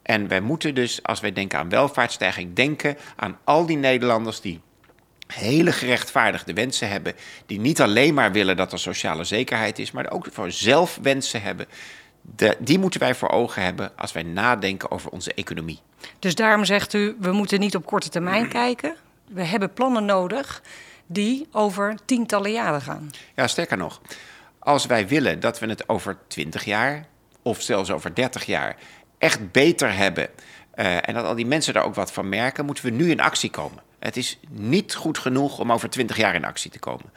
En 0.03 0.29
wij 0.29 0.41
moeten 0.41 0.75
dus, 0.75 1.03
als 1.03 1.21
wij 1.21 1.33
denken 1.33 1.59
aan 1.59 1.69
welvaartsstijging, 1.69 2.55
denken 2.55 2.97
aan 3.17 3.39
al 3.45 3.67
die 3.67 3.77
Nederlanders 3.77 4.41
die 4.41 4.61
hele 5.27 5.73
gerechtvaardigde 5.73 6.53
wensen 6.53 6.89
hebben. 6.89 7.15
Die 7.47 7.61
niet 7.61 7.81
alleen 7.81 8.15
maar 8.15 8.33
willen 8.33 8.57
dat 8.57 8.73
er 8.73 8.79
sociale 8.79 9.25
zekerheid 9.25 9.79
is, 9.79 9.91
maar 9.91 10.11
ook 10.11 10.29
voor 10.33 10.51
zelf 10.51 10.99
wensen 11.03 11.43
hebben. 11.43 11.67
De, 12.37 12.57
die 12.59 12.79
moeten 12.79 13.01
wij 13.01 13.15
voor 13.15 13.31
ogen 13.31 13.63
hebben 13.63 13.93
als 13.97 14.13
wij 14.13 14.23
nadenken 14.23 14.91
over 14.91 15.11
onze 15.11 15.35
economie. 15.35 15.81
Dus 16.19 16.35
daarom 16.35 16.65
zegt 16.65 16.93
u, 16.93 17.17
we 17.21 17.33
moeten 17.33 17.61
niet 17.61 17.77
op 17.77 17.87
korte 17.87 18.09
termijn 18.09 18.49
kijken. 18.63 18.95
We 19.29 19.43
hebben 19.43 19.73
plannen 19.73 20.05
nodig 20.05 20.63
die 21.07 21.47
over 21.53 21.99
tientallen 22.05 22.53
jaren 22.53 22.81
gaan. 22.81 23.11
Ja, 23.35 23.47
sterker 23.47 23.77
nog, 23.77 24.01
als 24.59 24.87
wij 24.87 25.09
willen 25.09 25.41
dat 25.41 25.59
we 25.59 25.67
het 25.67 25.89
over 25.89 26.17
20 26.27 26.65
jaar 26.65 27.07
of 27.43 27.63
zelfs 27.63 27.91
over 27.91 28.15
30 28.15 28.45
jaar 28.45 28.77
echt 29.19 29.53
beter 29.53 29.97
hebben 29.97 30.29
uh, 30.77 31.09
en 31.09 31.15
dat 31.15 31.25
al 31.25 31.35
die 31.35 31.47
mensen 31.47 31.75
daar 31.75 31.85
ook 31.85 31.95
wat 31.95 32.13
van 32.13 32.29
merken, 32.29 32.65
moeten 32.65 32.85
we 32.85 32.91
nu 32.91 33.11
in 33.11 33.21
actie 33.21 33.51
komen. 33.51 33.83
Het 33.99 34.17
is 34.17 34.39
niet 34.51 34.95
goed 34.95 35.19
genoeg 35.19 35.59
om 35.59 35.73
over 35.73 35.91
20 35.91 36.17
jaar 36.17 36.35
in 36.35 36.45
actie 36.45 36.71
te 36.71 36.79
komen. 36.79 37.13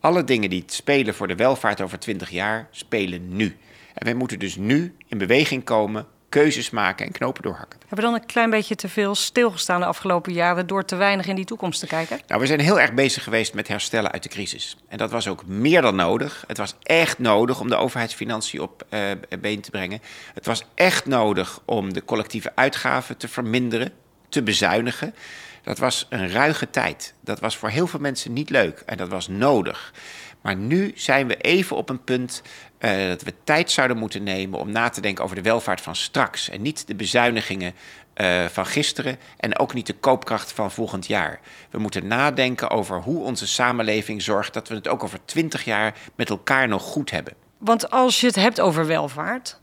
Alle 0.00 0.24
dingen 0.24 0.50
die 0.50 0.64
spelen 0.66 1.14
voor 1.14 1.28
de 1.28 1.34
welvaart 1.34 1.80
over 1.80 1.98
20 1.98 2.30
jaar, 2.30 2.68
spelen 2.70 3.36
nu. 3.36 3.56
En 4.00 4.06
wij 4.06 4.14
moeten 4.14 4.38
dus 4.38 4.56
nu 4.56 4.96
in 5.06 5.18
beweging 5.18 5.64
komen, 5.64 6.06
keuzes 6.28 6.70
maken 6.70 7.06
en 7.06 7.12
knopen 7.12 7.42
doorhakken. 7.42 7.78
Hebben 7.80 7.98
we 7.98 8.02
dan 8.04 8.14
een 8.14 8.26
klein 8.26 8.50
beetje 8.50 8.74
te 8.74 8.88
veel 8.88 9.14
stilgestaan 9.14 9.80
de 9.80 9.86
afgelopen 9.86 10.32
jaren 10.32 10.66
door 10.66 10.84
te 10.84 10.96
weinig 10.96 11.26
in 11.26 11.34
die 11.34 11.44
toekomst 11.44 11.80
te 11.80 11.86
kijken? 11.86 12.20
Nou, 12.26 12.40
we 12.40 12.46
zijn 12.46 12.60
heel 12.60 12.80
erg 12.80 12.92
bezig 12.92 13.22
geweest 13.22 13.54
met 13.54 13.68
herstellen 13.68 14.12
uit 14.12 14.22
de 14.22 14.28
crisis. 14.28 14.76
En 14.88 14.98
dat 14.98 15.10
was 15.10 15.28
ook 15.28 15.46
meer 15.46 15.82
dan 15.82 15.96
nodig. 15.96 16.44
Het 16.46 16.56
was 16.56 16.74
echt 16.82 17.18
nodig 17.18 17.60
om 17.60 17.68
de 17.68 17.76
overheidsfinanciën 17.76 18.60
op 18.60 18.86
uh, 18.90 19.00
been 19.40 19.60
te 19.60 19.70
brengen. 19.70 20.00
Het 20.34 20.46
was 20.46 20.64
echt 20.74 21.06
nodig 21.06 21.60
om 21.64 21.92
de 21.92 22.04
collectieve 22.04 22.52
uitgaven 22.54 23.16
te 23.16 23.28
verminderen, 23.28 23.92
te 24.28 24.42
bezuinigen. 24.42 25.14
Dat 25.62 25.78
was 25.78 26.06
een 26.10 26.30
ruige 26.30 26.70
tijd. 26.70 27.14
Dat 27.20 27.40
was 27.40 27.56
voor 27.56 27.68
heel 27.68 27.86
veel 27.86 28.00
mensen 28.00 28.32
niet 28.32 28.50
leuk 28.50 28.82
en 28.86 28.96
dat 28.96 29.08
was 29.08 29.28
nodig. 29.28 29.92
Maar 30.40 30.56
nu 30.56 30.92
zijn 30.94 31.26
we 31.26 31.36
even 31.36 31.76
op 31.76 31.88
een 31.88 32.04
punt 32.04 32.42
uh, 32.80 33.08
dat 33.08 33.22
we 33.22 33.34
tijd 33.44 33.70
zouden 33.70 33.96
moeten 33.96 34.22
nemen 34.22 34.58
om 34.58 34.70
na 34.70 34.88
te 34.88 35.00
denken 35.00 35.24
over 35.24 35.36
de 35.36 35.42
welvaart 35.42 35.80
van 35.80 35.96
straks. 35.96 36.48
En 36.48 36.62
niet 36.62 36.86
de 36.86 36.94
bezuinigingen 36.94 37.74
uh, 38.20 38.44
van 38.44 38.66
gisteren 38.66 39.18
en 39.36 39.58
ook 39.58 39.74
niet 39.74 39.86
de 39.86 39.94
koopkracht 39.94 40.52
van 40.52 40.70
volgend 40.70 41.06
jaar. 41.06 41.40
We 41.70 41.78
moeten 41.78 42.06
nadenken 42.06 42.70
over 42.70 43.00
hoe 43.00 43.24
onze 43.24 43.46
samenleving 43.46 44.22
zorgt 44.22 44.54
dat 44.54 44.68
we 44.68 44.74
het 44.74 44.88
ook 44.88 45.04
over 45.04 45.18
twintig 45.24 45.64
jaar 45.64 45.94
met 46.14 46.30
elkaar 46.30 46.68
nog 46.68 46.82
goed 46.82 47.10
hebben. 47.10 47.34
Want 47.58 47.90
als 47.90 48.20
je 48.20 48.26
het 48.26 48.36
hebt 48.36 48.60
over 48.60 48.86
welvaart, 48.86 49.60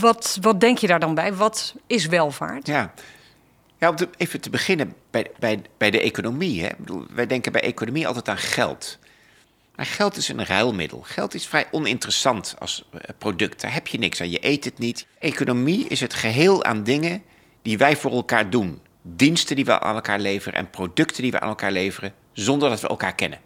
wat, 0.00 0.38
wat 0.40 0.60
denk 0.60 0.78
je 0.78 0.86
daar 0.86 1.00
dan 1.00 1.14
bij? 1.14 1.34
Wat 1.34 1.74
is 1.86 2.06
welvaart? 2.06 2.66
Ja, 2.66 2.94
ja 3.78 3.88
om 3.88 3.96
te, 3.96 4.08
even 4.16 4.40
te 4.40 4.50
beginnen 4.50 4.94
bij, 5.10 5.30
bij, 5.38 5.62
bij 5.76 5.90
de 5.90 6.00
economie. 6.00 6.62
Hè. 6.62 6.68
Bedoel, 6.78 7.06
wij 7.10 7.26
denken 7.26 7.52
bij 7.52 7.62
economie 7.62 8.06
altijd 8.06 8.28
aan 8.28 8.38
geld. 8.38 8.98
Maar 9.74 9.86
geld 9.86 10.16
is 10.16 10.28
een 10.28 10.44
ruilmiddel. 10.44 11.00
Geld 11.02 11.34
is 11.34 11.46
vrij 11.46 11.66
oninteressant 11.70 12.54
als 12.58 12.84
eh, 12.92 13.00
product. 13.18 13.60
Daar 13.60 13.72
heb 13.72 13.86
je 13.86 13.98
niks 13.98 14.20
aan. 14.20 14.30
Je 14.30 14.46
eet 14.46 14.64
het 14.64 14.78
niet. 14.78 15.06
Economie 15.18 15.88
is 15.88 16.00
het 16.00 16.14
geheel 16.14 16.64
aan 16.64 16.82
dingen 16.82 17.22
die 17.62 17.78
wij 17.78 17.96
voor 17.96 18.10
elkaar 18.10 18.50
doen. 18.50 18.80
Diensten 19.02 19.56
die 19.56 19.64
we 19.64 19.80
aan 19.80 19.94
elkaar 19.94 20.20
leveren 20.20 20.58
en 20.58 20.70
producten 20.70 21.22
die 21.22 21.30
we 21.30 21.40
aan 21.40 21.48
elkaar 21.48 21.72
leveren 21.72 22.14
zonder 22.32 22.68
dat 22.68 22.80
we 22.80 22.88
elkaar 22.88 23.14
kennen. 23.14 23.40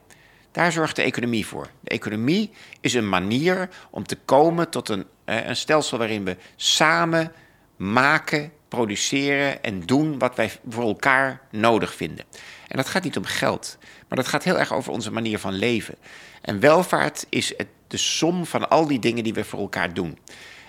Daar 0.53 0.73
zorgt 0.73 0.97
de 0.97 1.03
economie 1.03 1.47
voor. 1.47 1.71
De 1.81 1.91
economie 1.91 2.51
is 2.81 2.95
een 2.95 3.09
manier 3.09 3.69
om 3.91 4.07
te 4.07 4.17
komen 4.17 4.71
tot 4.71 4.89
een, 4.89 5.07
eh, 5.25 5.47
een 5.47 5.57
stelsel 5.57 5.99
waarin 5.99 6.25
we 6.25 6.37
samen 6.57 7.33
maken, 7.77 8.53
produceren 8.69 9.63
en 9.63 9.81
doen 9.81 10.19
wat 10.19 10.37
wij 10.37 10.51
voor 10.69 10.85
elkaar 10.85 11.41
nodig 11.51 11.95
vinden. 11.95 12.25
En 12.69 12.77
dat 12.77 12.89
gaat 12.89 13.03
niet 13.03 13.17
om 13.17 13.25
geld, 13.25 13.79
maar 14.09 14.19
dat 14.19 14.29
gaat 14.29 14.45
heel 14.45 14.59
erg 14.59 14.73
over 14.73 14.93
onze 14.93 15.13
manier 15.13 15.39
van 15.39 15.53
leven. 15.53 15.95
En 16.41 16.61
welvaart 16.61 17.27
is 17.29 17.55
het, 17.57 17.67
de 17.87 17.97
som 17.97 18.47
van 18.47 18.71
al 18.71 18.87
die 18.87 18.99
dingen 18.99 19.25
die 19.25 19.35
we 19.35 19.45
voor 19.45 19.61
elkaar 19.61 19.95
doen. 19.95 20.19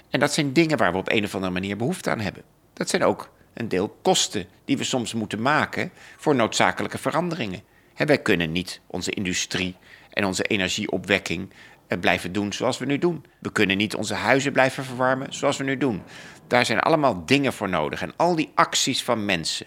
En 0.10 0.20
dat 0.20 0.34
zijn 0.34 0.54
dingen 0.54 0.78
waar 0.78 0.92
we 0.92 0.98
op 0.98 1.12
een 1.12 1.24
of 1.24 1.36
andere 1.36 1.54
manier 1.54 1.78
behoefte 1.78 2.10
aan 2.10 2.20
hebben. 2.20 2.44
Dat 2.74 2.90
zijn 2.90 3.04
ook 3.04 3.30
een 3.54 3.70
deel 3.70 3.98
kosten 4.02 4.48
die 4.66 4.78
we 4.78 4.84
soms 4.84 5.14
moeten 5.14 5.42
maken 5.42 5.92
voor 6.18 6.36
noodzakelijke 6.36 6.98
veranderingen. 6.98 7.64
Wij 7.96 8.18
kunnen 8.18 8.52
niet 8.52 8.82
onze 8.88 9.12
industrie 9.12 9.76
en 10.10 10.26
onze 10.26 10.44
energieopwekking 10.44 11.50
blijven 11.98 12.32
doen 12.32 12.54
zoals 12.54 12.78
we 12.78 12.86
nu 12.86 12.98
doen. 12.98 13.26
We 13.40 13.52
kunnen 13.52 13.78
niet 13.78 13.96
onze 13.96 14.14
huizen 14.14 14.52
blijven 14.52 14.84
verwarmen 14.84 15.34
zoals 15.34 15.58
we 15.58 15.64
nu 15.64 15.78
doen. 15.78 16.02
Daar 16.48 16.66
zijn 16.66 16.80
allemaal 16.80 17.26
dingen 17.26 17.54
voor 17.54 17.70
nodig. 17.70 18.02
En 18.02 18.14
al 18.16 18.36
die 18.36 18.52
acties 18.56 19.04
van 19.04 19.26
mensen 19.26 19.66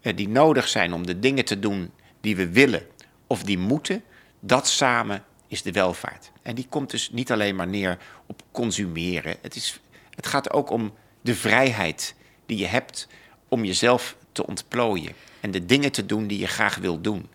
eh, 0.00 0.16
die 0.16 0.28
nodig 0.28 0.68
zijn 0.68 0.92
om 0.92 1.06
de 1.06 1.18
dingen 1.18 1.44
te 1.44 1.58
doen 1.58 1.90
die 2.20 2.36
we 2.36 2.50
willen 2.50 2.86
of 3.26 3.42
die 3.42 3.58
moeten, 3.58 4.02
dat 4.40 4.68
samen 4.68 5.24
is 5.46 5.62
de 5.62 5.72
welvaart. 5.72 6.30
En 6.42 6.54
die 6.54 6.66
komt 6.68 6.90
dus 6.90 7.10
niet 7.10 7.32
alleen 7.32 7.56
maar 7.56 7.68
neer 7.68 7.98
op 8.26 8.42
consumeren. 8.50 9.36
Het, 9.42 9.56
is, 9.56 9.80
het 10.14 10.26
gaat 10.26 10.52
ook 10.52 10.70
om 10.70 10.92
de 11.20 11.34
vrijheid 11.34 12.14
die 12.46 12.58
je 12.58 12.66
hebt 12.66 13.08
om 13.48 13.64
jezelf 13.64 14.16
te 14.32 14.46
ontplooien 14.46 15.12
en 15.40 15.50
de 15.50 15.66
dingen 15.66 15.92
te 15.92 16.06
doen 16.06 16.26
die 16.26 16.38
je 16.38 16.46
graag 16.46 16.76
wil 16.76 17.00
doen. 17.00 17.28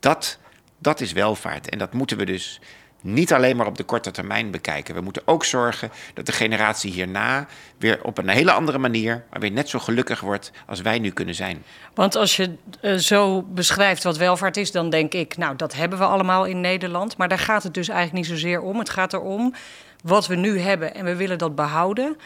Dat, 0.00 0.38
dat 0.78 1.00
is 1.00 1.12
welvaart 1.12 1.68
en 1.68 1.78
dat 1.78 1.92
moeten 1.92 2.16
we 2.16 2.24
dus 2.24 2.60
niet 3.00 3.32
alleen 3.32 3.56
maar 3.56 3.66
op 3.66 3.76
de 3.76 3.84
korte 3.84 4.10
termijn 4.10 4.50
bekijken. 4.50 4.94
We 4.94 5.00
moeten 5.00 5.22
ook 5.24 5.44
zorgen 5.44 5.90
dat 6.14 6.26
de 6.26 6.32
generatie 6.32 6.92
hierna 6.92 7.46
weer 7.78 7.98
op 8.02 8.18
een 8.18 8.28
hele 8.28 8.52
andere 8.52 8.78
manier, 8.78 9.24
maar 9.30 9.40
weer 9.40 9.50
net 9.50 9.68
zo 9.68 9.78
gelukkig 9.78 10.20
wordt 10.20 10.52
als 10.66 10.80
wij 10.80 10.98
nu 10.98 11.10
kunnen 11.10 11.34
zijn. 11.34 11.64
Want 11.94 12.16
als 12.16 12.36
je 12.36 12.54
uh, 12.82 12.94
zo 12.94 13.42
beschrijft 13.42 14.02
wat 14.02 14.16
welvaart 14.16 14.56
is, 14.56 14.72
dan 14.72 14.90
denk 14.90 15.12
ik, 15.12 15.36
nou, 15.36 15.56
dat 15.56 15.74
hebben 15.74 15.98
we 15.98 16.04
allemaal 16.04 16.44
in 16.44 16.60
Nederland. 16.60 17.16
Maar 17.16 17.28
daar 17.28 17.38
gaat 17.38 17.62
het 17.62 17.74
dus 17.74 17.88
eigenlijk 17.88 18.18
niet 18.18 18.38
zozeer 18.38 18.60
om. 18.60 18.78
Het 18.78 18.90
gaat 18.90 19.12
erom 19.12 19.54
wat 20.02 20.26
we 20.26 20.34
nu 20.34 20.58
hebben 20.58 20.94
en 20.94 21.04
we 21.04 21.16
willen 21.16 21.38
dat 21.38 21.54
behouden. 21.54 22.16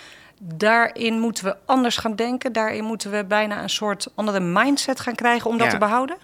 Daarin 0.41 1.21
moeten 1.21 1.45
we 1.45 1.57
anders 1.65 1.97
gaan 1.97 2.17
denken. 2.17 2.53
Daarin 2.53 2.85
moeten 2.85 3.11
we 3.11 3.25
bijna 3.25 3.63
een 3.63 3.71
soort 3.71 4.09
andere 4.15 4.41
mindset 4.41 5.01
gaan 5.01 5.15
krijgen 5.15 5.51
om 5.51 5.59
dat 5.59 5.71
te 5.71 5.79
behouden. 5.79 6.17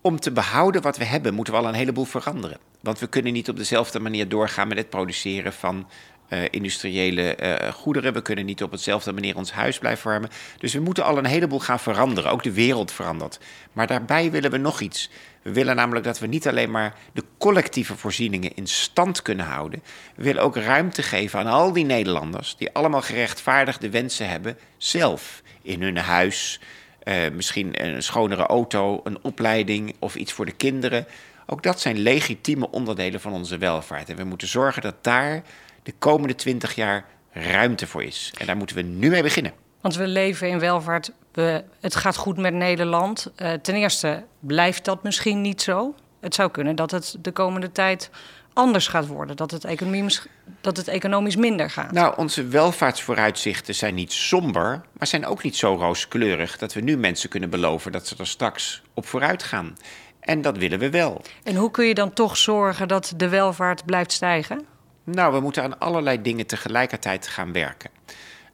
Om 0.00 0.20
te 0.20 0.32
behouden 0.32 0.82
wat 0.82 0.96
we 0.96 1.04
hebben, 1.04 1.34
moeten 1.34 1.52
we 1.54 1.60
al 1.60 1.68
een 1.68 1.74
heleboel 1.74 2.04
veranderen. 2.04 2.71
Want 2.82 2.98
we 2.98 3.06
kunnen 3.06 3.32
niet 3.32 3.48
op 3.48 3.56
dezelfde 3.56 4.00
manier 4.00 4.28
doorgaan 4.28 4.68
met 4.68 4.76
het 4.76 4.90
produceren 4.90 5.52
van 5.52 5.86
uh, 6.32 6.38
industriële 6.50 7.36
uh, 7.42 7.72
goederen. 7.72 8.12
We 8.12 8.22
kunnen 8.22 8.44
niet 8.44 8.62
op 8.62 8.70
hetzelfde 8.70 9.12
manier 9.12 9.36
ons 9.36 9.52
huis 9.52 9.78
blijven 9.78 10.10
warmen. 10.10 10.30
Dus 10.58 10.74
we 10.74 10.80
moeten 10.80 11.04
al 11.04 11.18
een 11.18 11.26
heleboel 11.26 11.60
gaan 11.60 11.80
veranderen. 11.80 12.30
Ook 12.30 12.42
de 12.42 12.52
wereld 12.52 12.92
verandert. 12.92 13.38
Maar 13.72 13.86
daarbij 13.86 14.30
willen 14.30 14.50
we 14.50 14.56
nog 14.56 14.80
iets. 14.80 15.10
We 15.42 15.52
willen 15.52 15.76
namelijk 15.76 16.04
dat 16.04 16.18
we 16.18 16.26
niet 16.26 16.48
alleen 16.48 16.70
maar 16.70 16.94
de 17.12 17.24
collectieve 17.38 17.96
voorzieningen 17.96 18.54
in 18.54 18.66
stand 18.66 19.22
kunnen 19.22 19.46
houden. 19.46 19.82
We 20.16 20.22
willen 20.22 20.42
ook 20.42 20.56
ruimte 20.56 21.02
geven 21.02 21.38
aan 21.38 21.46
al 21.46 21.72
die 21.72 21.84
Nederlanders 21.84 22.56
die 22.56 22.72
allemaal 22.72 23.02
gerechtvaardigde 23.02 23.90
wensen 23.90 24.28
hebben, 24.28 24.58
zelf 24.76 25.42
in 25.62 25.82
hun 25.82 25.96
huis. 25.96 26.60
Uh, 27.04 27.14
misschien 27.32 27.84
een 27.84 28.02
schonere 28.02 28.46
auto, 28.46 29.00
een 29.04 29.18
opleiding 29.22 29.94
of 29.98 30.14
iets 30.14 30.32
voor 30.32 30.46
de 30.46 30.52
kinderen. 30.52 31.06
Ook 31.46 31.62
dat 31.62 31.80
zijn 31.80 31.98
legitieme 31.98 32.70
onderdelen 32.70 33.20
van 33.20 33.32
onze 33.32 33.58
welvaart. 33.58 34.08
En 34.08 34.16
we 34.16 34.24
moeten 34.24 34.48
zorgen 34.48 34.82
dat 34.82 34.94
daar 35.00 35.42
de 35.82 35.94
komende 35.98 36.34
twintig 36.34 36.74
jaar 36.74 37.04
ruimte 37.32 37.86
voor 37.86 38.02
is. 38.02 38.32
En 38.38 38.46
daar 38.46 38.56
moeten 38.56 38.76
we 38.76 38.82
nu 38.82 39.10
mee 39.10 39.22
beginnen. 39.22 39.52
Want 39.80 39.94
we 39.94 40.06
leven 40.06 40.48
in 40.48 40.58
welvaart. 40.58 41.12
We, 41.32 41.64
het 41.80 41.96
gaat 41.96 42.16
goed 42.16 42.36
met 42.36 42.54
Nederland. 42.54 43.32
Uh, 43.36 43.52
ten 43.52 43.74
eerste 43.74 44.24
blijft 44.40 44.84
dat 44.84 45.02
misschien 45.02 45.40
niet 45.40 45.62
zo. 45.62 45.94
Het 46.20 46.34
zou 46.34 46.50
kunnen 46.50 46.76
dat 46.76 46.90
het 46.90 47.16
de 47.20 47.32
komende 47.32 47.72
tijd 47.72 48.10
anders 48.52 48.88
gaat 48.88 49.06
worden. 49.06 49.36
Dat 49.36 49.50
het, 49.50 49.64
economisch, 49.64 50.26
dat 50.60 50.76
het 50.76 50.88
economisch 50.88 51.36
minder 51.36 51.70
gaat. 51.70 51.92
Nou, 51.92 52.16
onze 52.16 52.46
welvaartsvooruitzichten 52.46 53.74
zijn 53.74 53.94
niet 53.94 54.12
somber, 54.12 54.82
maar 54.92 55.06
zijn 55.06 55.26
ook 55.26 55.42
niet 55.42 55.56
zo 55.56 55.74
rooskleurig 55.74 56.58
dat 56.58 56.72
we 56.72 56.80
nu 56.80 56.96
mensen 56.96 57.28
kunnen 57.28 57.50
beloven 57.50 57.92
dat 57.92 58.06
ze 58.06 58.14
er 58.18 58.26
straks 58.26 58.82
op 58.94 59.06
vooruit 59.06 59.42
gaan. 59.42 59.76
En 60.22 60.42
dat 60.42 60.58
willen 60.58 60.78
we 60.78 60.90
wel. 60.90 61.22
En 61.42 61.54
hoe 61.54 61.70
kun 61.70 61.86
je 61.86 61.94
dan 61.94 62.12
toch 62.12 62.36
zorgen 62.36 62.88
dat 62.88 63.12
de 63.16 63.28
welvaart 63.28 63.84
blijft 63.84 64.12
stijgen? 64.12 64.64
Nou, 65.04 65.32
we 65.32 65.40
moeten 65.40 65.62
aan 65.62 65.78
allerlei 65.78 66.22
dingen 66.22 66.46
tegelijkertijd 66.46 67.28
gaan 67.28 67.52
werken. 67.52 67.90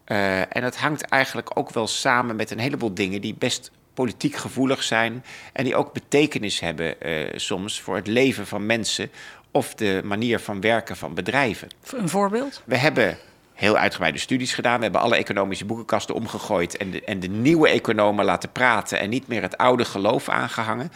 Uh, 0.06 0.38
en 0.38 0.62
dat 0.62 0.76
hangt 0.76 1.02
eigenlijk 1.02 1.50
ook 1.54 1.70
wel 1.70 1.86
samen 1.86 2.36
met 2.36 2.50
een 2.50 2.58
heleboel 2.58 2.94
dingen 2.94 3.20
die 3.20 3.34
best 3.38 3.70
politiek 3.94 4.36
gevoelig 4.36 4.82
zijn 4.82 5.24
en 5.52 5.64
die 5.64 5.76
ook 5.76 5.92
betekenis 5.92 6.60
hebben 6.60 6.94
uh, 7.02 7.28
soms 7.34 7.80
voor 7.80 7.96
het 7.96 8.06
leven 8.06 8.46
van 8.46 8.66
mensen 8.66 9.10
of 9.50 9.74
de 9.74 10.00
manier 10.04 10.38
van 10.38 10.60
werken 10.60 10.96
van 10.96 11.14
bedrijven. 11.14 11.68
Een 11.90 12.08
voorbeeld? 12.08 12.62
We 12.64 12.76
hebben 12.76 13.18
heel 13.54 13.76
uitgebreide 13.76 14.18
studies 14.18 14.54
gedaan. 14.54 14.76
We 14.76 14.82
hebben 14.82 15.00
alle 15.00 15.16
economische 15.16 15.64
boekenkasten 15.64 16.14
omgegooid 16.14 16.76
en 16.76 16.90
de, 16.90 17.04
en 17.04 17.20
de 17.20 17.28
nieuwe 17.28 17.68
economen 17.68 18.24
laten 18.24 18.52
praten 18.52 18.98
en 18.98 19.10
niet 19.10 19.28
meer 19.28 19.42
het 19.42 19.56
oude 19.56 19.84
geloof 19.84 20.28
aangehangen. 20.28 20.92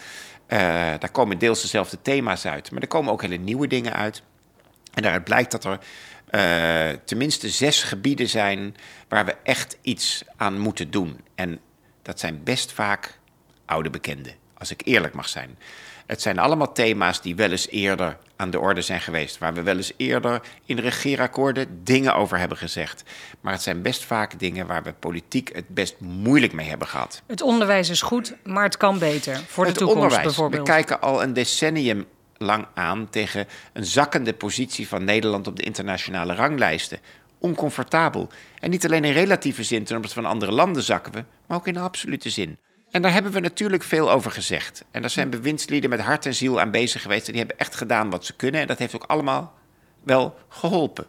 Uh, 0.52 0.58
daar 0.98 1.10
komen 1.12 1.38
deels 1.38 1.62
dezelfde 1.62 2.02
thema's 2.02 2.46
uit, 2.46 2.70
maar 2.70 2.82
er 2.82 2.88
komen 2.88 3.12
ook 3.12 3.22
hele 3.22 3.36
nieuwe 3.36 3.66
dingen 3.66 3.92
uit. 3.92 4.22
En 4.94 5.02
daaruit 5.02 5.24
blijkt 5.24 5.50
dat 5.50 5.64
er 5.64 5.78
uh, 6.30 6.98
tenminste 7.04 7.48
zes 7.48 7.82
gebieden 7.82 8.28
zijn 8.28 8.76
waar 9.08 9.24
we 9.24 9.36
echt 9.42 9.78
iets 9.82 10.24
aan 10.36 10.58
moeten 10.58 10.90
doen. 10.90 11.20
En 11.34 11.60
dat 12.02 12.20
zijn 12.20 12.42
best 12.42 12.72
vaak 12.72 13.18
oude 13.64 13.90
bekenden, 13.90 14.34
als 14.62 14.70
ik 14.70 14.80
eerlijk 14.84 15.14
mag 15.14 15.28
zijn. 15.28 15.58
Het 16.06 16.22
zijn 16.22 16.38
allemaal 16.38 16.72
thema's 16.72 17.20
die 17.20 17.36
wel 17.36 17.50
eens 17.50 17.68
eerder 17.68 18.18
aan 18.36 18.50
de 18.50 18.58
orde 18.58 18.82
zijn 18.82 19.00
geweest, 19.00 19.38
waar 19.38 19.54
we 19.54 19.62
wel 19.62 19.76
eens 19.76 19.92
eerder 19.96 20.40
in 20.66 20.76
de 20.76 20.82
regeerakkoorden 20.82 21.84
dingen 21.84 22.14
over 22.14 22.38
hebben 22.38 22.56
gezegd. 22.58 23.02
Maar 23.40 23.52
het 23.52 23.62
zijn 23.62 23.82
best 23.82 24.04
vaak 24.04 24.38
dingen 24.38 24.66
waar 24.66 24.82
we 24.82 24.92
politiek 24.92 25.50
het 25.54 25.68
best 25.68 26.00
moeilijk 26.00 26.52
mee 26.52 26.68
hebben 26.68 26.88
gehad. 26.88 27.22
Het 27.26 27.42
onderwijs 27.42 27.88
is 27.88 28.02
goed, 28.02 28.34
maar 28.44 28.64
het 28.64 28.76
kan 28.76 28.98
beter 28.98 29.40
voor 29.46 29.64
de 29.64 29.72
toekomst 29.72 29.94
onderwijs. 29.94 30.24
bijvoorbeeld. 30.24 30.66
We 30.66 30.72
kijken 30.72 31.00
al 31.00 31.22
een 31.22 31.32
decennium 31.32 32.06
lang 32.38 32.66
aan 32.74 33.10
tegen 33.10 33.46
een 33.72 33.84
zakkende 33.84 34.32
positie 34.32 34.88
van 34.88 35.04
Nederland 35.04 35.46
op 35.46 35.56
de 35.56 35.62
internationale 35.62 36.34
ranglijsten. 36.34 36.98
Oncomfortabel. 37.38 38.28
En 38.58 38.70
niet 38.70 38.84
alleen 38.84 39.04
in 39.04 39.12
relatieve 39.12 39.62
zin 39.62 39.84
ten 39.84 39.96
opzichte 39.96 40.20
van 40.20 40.30
andere 40.30 40.52
landen 40.52 40.82
zakken 40.82 41.12
we, 41.12 41.24
maar 41.46 41.56
ook 41.56 41.66
in 41.66 41.76
absolute 41.76 42.30
zin. 42.30 42.58
En 42.92 43.02
daar 43.02 43.12
hebben 43.12 43.32
we 43.32 43.40
natuurlijk 43.40 43.82
veel 43.82 44.10
over 44.10 44.30
gezegd. 44.30 44.84
En 44.90 45.00
daar 45.00 45.10
zijn 45.10 45.30
bewindslieden 45.30 45.90
met 45.90 46.00
hart 46.00 46.26
en 46.26 46.34
ziel 46.34 46.60
aan 46.60 46.70
bezig 46.70 47.02
geweest. 47.02 47.26
En 47.26 47.32
die 47.32 47.40
hebben 47.40 47.58
echt 47.58 47.74
gedaan 47.74 48.10
wat 48.10 48.24
ze 48.24 48.36
kunnen. 48.36 48.60
En 48.60 48.66
dat 48.66 48.78
heeft 48.78 48.94
ook 48.94 49.04
allemaal 49.04 49.54
wel 50.02 50.38
geholpen. 50.48 51.06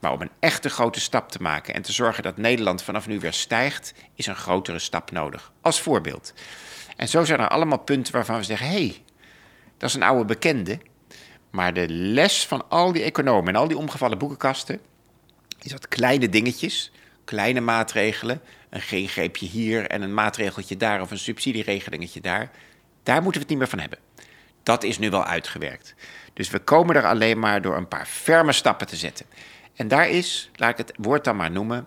Maar 0.00 0.12
om 0.12 0.20
een 0.20 0.30
echte 0.38 0.68
grote 0.68 1.00
stap 1.00 1.30
te 1.30 1.42
maken 1.42 1.74
en 1.74 1.82
te 1.82 1.92
zorgen 1.92 2.22
dat 2.22 2.36
Nederland 2.36 2.82
vanaf 2.82 3.06
nu 3.06 3.20
weer 3.20 3.32
stijgt, 3.32 3.94
is 4.14 4.26
een 4.26 4.36
grotere 4.36 4.78
stap 4.78 5.10
nodig. 5.10 5.52
Als 5.60 5.80
voorbeeld. 5.80 6.32
En 6.96 7.08
zo 7.08 7.24
zijn 7.24 7.40
er 7.40 7.48
allemaal 7.48 7.78
punten 7.78 8.12
waarvan 8.12 8.36
we 8.36 8.44
zeggen: 8.44 8.66
hé, 8.66 8.72
hey, 8.72 9.02
dat 9.76 9.88
is 9.88 9.94
een 9.94 10.02
oude 10.02 10.24
bekende. 10.24 10.78
Maar 11.50 11.74
de 11.74 11.88
les 11.88 12.46
van 12.46 12.68
al 12.68 12.92
die 12.92 13.02
economen 13.02 13.54
en 13.54 13.60
al 13.60 13.68
die 13.68 13.78
omgevallen 13.78 14.18
boekenkasten 14.18 14.80
is 15.62 15.70
dat 15.70 15.88
kleine 15.88 16.28
dingetjes, 16.28 16.92
kleine 17.24 17.60
maatregelen, 17.60 18.40
een 18.76 19.08
greepje 19.08 19.46
hier 19.46 19.86
en 19.86 20.02
een 20.02 20.14
maatregeltje 20.14 20.76
daar 20.76 21.00
of 21.00 21.10
een 21.10 21.18
subsidieregelingetje 21.18 22.20
daar, 22.20 22.50
daar 23.02 23.22
moeten 23.22 23.32
we 23.32 23.38
het 23.38 23.48
niet 23.48 23.58
meer 23.58 23.68
van 23.68 23.78
hebben. 23.78 23.98
Dat 24.62 24.82
is 24.82 24.98
nu 24.98 25.10
wel 25.10 25.24
uitgewerkt. 25.24 25.94
Dus 26.32 26.50
we 26.50 26.58
komen 26.58 26.96
er 26.96 27.06
alleen 27.06 27.38
maar 27.38 27.62
door 27.62 27.76
een 27.76 27.88
paar 27.88 28.06
ferme 28.06 28.52
stappen 28.52 28.86
te 28.86 28.96
zetten. 28.96 29.26
En 29.74 29.88
daar 29.88 30.08
is, 30.08 30.50
laat 30.56 30.70
ik 30.70 30.86
het 30.86 30.92
woord 30.96 31.24
dan 31.24 31.36
maar 31.36 31.50
noemen, 31.50 31.86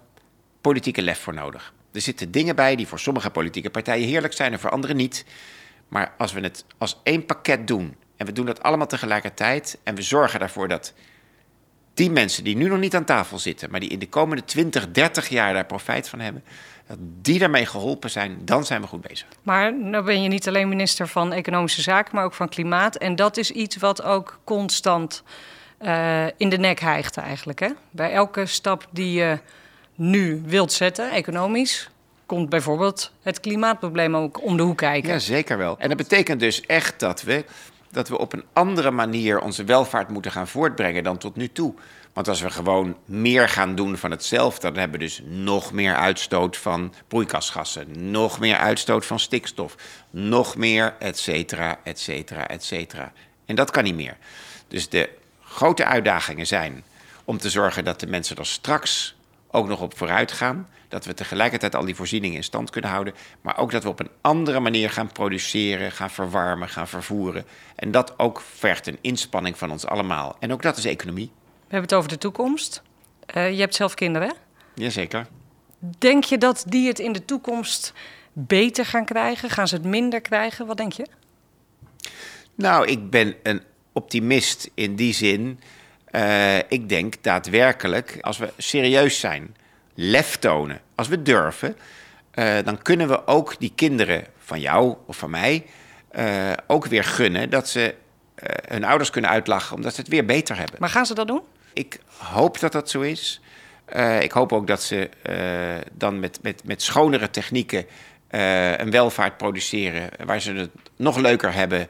politieke 0.62 1.01
lef 1.01 1.19
voor 1.19 1.34
nodig. 1.34 1.74
Er 1.91 2.01
zitten 2.01 2.31
dingen 2.31 2.55
bij 2.55 2.75
die 2.75 2.88
voor 2.88 3.00
sommige 3.00 3.29
politieke 3.29 3.69
partijen 3.69 4.08
heerlijk 4.08 4.34
zijn 4.34 4.51
en 4.51 4.60
voor 4.60 4.69
anderen 4.69 4.96
niet. 4.96 5.25
Maar 5.88 6.13
als 6.17 6.34
we 6.34 6.39
het 6.39 6.65
als 6.77 7.00
één 7.03 7.25
pakket 7.25 7.67
doen 7.67 7.96
en 8.17 8.25
we 8.25 8.31
doen 8.31 8.46
dat 8.46 8.63
allemaal 8.63 8.88
tegelijkertijd 8.88 9.77
en 9.84 9.96
we 9.96 10.01
zorgen 10.01 10.39
ervoor 10.39 10.67
dat 10.67 10.93
die 12.00 12.12
mensen 12.12 12.44
die 12.44 12.56
nu 12.56 12.68
nog 12.68 12.79
niet 12.79 12.96
aan 12.96 13.06
tafel 13.06 13.39
zitten, 13.39 13.72
maar 13.72 13.79
die 13.79 13.89
in 13.89 14.00
de 14.00 14.10
komende 14.10 14.44
20, 14.46 14.91
30 14.91 15.29
jaar 15.29 15.53
daar 15.53 15.65
profijt 15.65 16.10
van 16.10 16.20
hebben, 16.20 16.44
dat 16.88 16.98
die 17.22 17.39
daarmee 17.39 17.65
geholpen 17.65 18.10
zijn, 18.10 18.38
dan 18.46 18.65
zijn 18.65 18.82
we 18.82 18.88
goed 18.88 19.01
bezig. 19.01 19.27
Maar 19.41 19.75
nou 19.75 20.03
ben 20.03 20.24
je 20.24 20.29
niet 20.29 20.48
alleen 20.48 20.70
minister 20.70 21.08
van 21.08 21.34
Economische 21.34 21.82
Zaken, 21.82 22.15
maar 22.15 22.24
ook 22.24 22.34
van 22.34 22.50
Klimaat. 22.50 22.96
En 22.96 23.15
dat 23.15 23.38
is 23.38 23.51
iets 23.51 23.77
wat 23.77 24.01
ook 24.01 24.39
constant 24.44 25.24
uh, 25.82 26.25
in 26.38 26.50
de 26.50 26.58
nek 26.58 26.79
hijgt 26.79 27.18
eigenlijk. 27.18 27.60
Hè? 27.60 27.70
Bij 27.91 28.12
elke 28.12 28.46
stap 28.46 28.88
die 28.89 29.12
je 29.12 29.39
nu 29.96 30.41
wilt 30.46 30.72
zetten, 30.74 31.12
economisch, 31.12 31.89
komt 32.25 32.50
bijvoorbeeld 32.50 33.12
het 33.22 33.39
klimaatprobleem 33.39 34.15
ook 34.15 34.44
om 34.44 34.58
de 34.58 34.63
hoek 34.63 34.77
kijken. 34.77 35.10
Ja, 35.10 35.20
zeker 35.20 35.58
wel. 35.58 35.75
En 35.79 35.88
dat 35.88 35.98
betekent 35.98 36.39
dus 36.39 36.62
echt 36.62 37.00
dat 37.00 37.22
we, 37.22 37.46
dat 37.91 38.08
we 38.08 38.17
op 38.17 38.34
een 38.34 38.46
andere 38.53 38.91
manier 38.91 39.39
onze 39.39 39.63
welvaart 39.63 40.10
moeten 40.10 40.31
gaan 40.31 40.48
voortbrengen 40.48 41.03
dan 41.03 41.17
tot 41.17 41.36
nu 41.36 41.51
toe. 41.51 41.74
Want 42.13 42.27
als 42.27 42.41
we 42.41 42.50
gewoon 42.50 42.98
meer 43.05 43.50
gaan 43.50 43.75
doen 43.75 43.98
van 43.98 44.12
hetzelfde, 44.12 44.62
dan 44.62 44.79
hebben 44.79 45.00
we 45.00 45.05
dus 45.05 45.22
nog 45.25 45.72
meer 45.72 45.96
uitstoot 45.96 46.58
van 46.58 46.93
broeikasgassen, 47.08 48.12
nog 48.12 48.39
meer 48.39 48.58
uitstoot 48.58 49.05
van 49.05 49.19
stikstof, 49.19 49.75
nog 50.10 50.55
meer, 50.55 50.96
et 51.00 51.19
cetera, 51.19 51.79
et 51.84 52.00
cetera, 52.00 52.48
et 52.48 52.63
cetera. 52.63 53.12
En 53.46 53.55
dat 53.55 53.72
kan 53.72 53.84
niet 53.84 53.96
meer. 53.96 54.17
Dus 54.67 54.89
de 54.89 55.10
grote 55.43 55.86
uitdagingen 55.86 56.48
zijn 56.48 56.84
om 57.24 57.38
te 57.38 57.50
zorgen 57.50 57.84
dat 57.84 58.00
de 58.00 58.08
mensen 58.08 58.36
er 58.36 58.46
straks 58.46 59.15
ook 59.51 59.68
nog 59.68 59.82
op 59.82 59.98
vooruit 59.98 60.32
gaan. 60.32 60.68
Dat 60.88 61.06
we 61.06 61.13
tegelijkertijd 61.13 61.75
al 61.75 61.86
die 61.86 61.96
voorzieningen 61.96 62.38
in 62.38 62.44
stand 62.44 62.70
kunnen 62.70 62.89
houden. 62.89 63.13
Maar 63.41 63.58
ook 63.58 63.72
dat 63.72 63.84
we 63.84 63.89
op 63.89 64.00
een 64.00 64.10
andere 64.22 64.60
manier 64.60 64.89
gaan 64.89 65.12
produceren, 65.12 65.91
gaan 65.91 66.10
verwarmen, 66.10 66.70
gaan 66.70 66.88
vervoeren. 66.88 67.46
En 67.75 67.91
dat 67.91 68.20
ook 68.20 68.41
vergt 68.41 68.88
een 68.88 68.98
inspanning 69.01 69.58
van 69.58 69.72
ons 69.72 69.86
allemaal. 69.86 70.36
En 70.39 70.53
ook 70.53 70.62
dat 70.62 70.77
is 70.77 70.86
economie. 70.86 71.32
We 71.36 71.75
hebben 71.75 71.89
het 71.89 71.94
over 71.94 72.10
de 72.10 72.18
toekomst. 72.18 72.82
Uh, 73.36 73.51
je 73.51 73.60
hebt 73.60 73.75
zelf 73.75 73.94
kinderen, 73.94 74.27
hè? 74.27 74.34
Jazeker. 74.84 75.27
Denk 75.98 76.24
je 76.24 76.38
dat 76.38 76.63
die 76.68 76.88
het 76.88 77.00
in 77.00 77.12
de 77.12 77.25
toekomst 77.25 77.94
beter 78.34 78.86
gaan 78.86 79.06
krijgen? 79.06 79.50
Gaan 79.50 79.68
ze 79.68 79.75
het 79.75 79.86
minder 79.86 80.22
krijgen? 80.22 80.65
Wat 80.65 80.77
denk 80.77 80.91
je? 80.91 81.06
Nou, 82.56 82.88
ik 82.88 83.10
ben 83.10 83.36
een 83.44 83.62
optimist 83.94 84.70
in 84.74 84.96
die 84.96 85.13
zin. 85.13 85.60
Uh, 86.12 86.58
ik 86.58 86.89
denk 86.89 87.13
daadwerkelijk, 87.22 88.18
als 88.22 88.38
we 88.38 88.54
serieus 88.58 89.20
zijn, 89.20 89.56
lef 89.94 90.36
tonen, 90.36 90.82
als 90.96 91.08
we 91.08 91.22
durven, 91.22 91.78
uh, 92.36 92.56
dan 92.63 92.82
kunnen 92.82 93.08
we 93.08 93.28
ook 93.28 93.60
die 93.60 93.72
kinderen 93.75 94.25
van 94.38 94.60
jou 94.60 94.96
of 95.06 95.18
van 95.18 95.30
mij 95.30 95.66
uh, 96.18 96.51
ook 96.68 96.86
weer 96.86 97.04
gunnen 97.04 97.50
dat 97.50 97.70
ze 97.70 97.96
hun 98.68 98.84
ouders 98.84 99.10
kunnen 99.10 99.30
uitlachen 99.30 99.75
omdat 99.75 99.94
ze 99.94 100.01
het 100.01 100.10
weer 100.10 100.25
beter 100.25 100.58
hebben. 100.58 100.75
Maar 100.80 100.89
gaan 100.89 101.06
ze 101.06 101.13
dat 101.13 101.28
doen? 101.28 101.42
Ik 101.74 102.00
hoop 102.18 102.60
dat 102.60 102.72
dat 102.72 102.89
zo 102.89 103.01
is. 103.01 103.42
Ik 104.20 104.32
hoop 104.32 104.54
ook 104.54 104.68
dat 104.68 104.84
ze 104.84 105.10
dan 105.94 106.20
met, 106.20 106.39
met, 106.42 106.63
met 106.63 106.82
schonere 106.82 107.30
technieken 107.30 107.86
een 108.78 108.92
welvaart 108.92 109.38
produceren 109.38 110.10
waar 110.25 110.42
ze 110.42 110.54
het 110.54 110.72
nog 110.96 111.18
leuker 111.18 111.54
hebben 111.54 111.88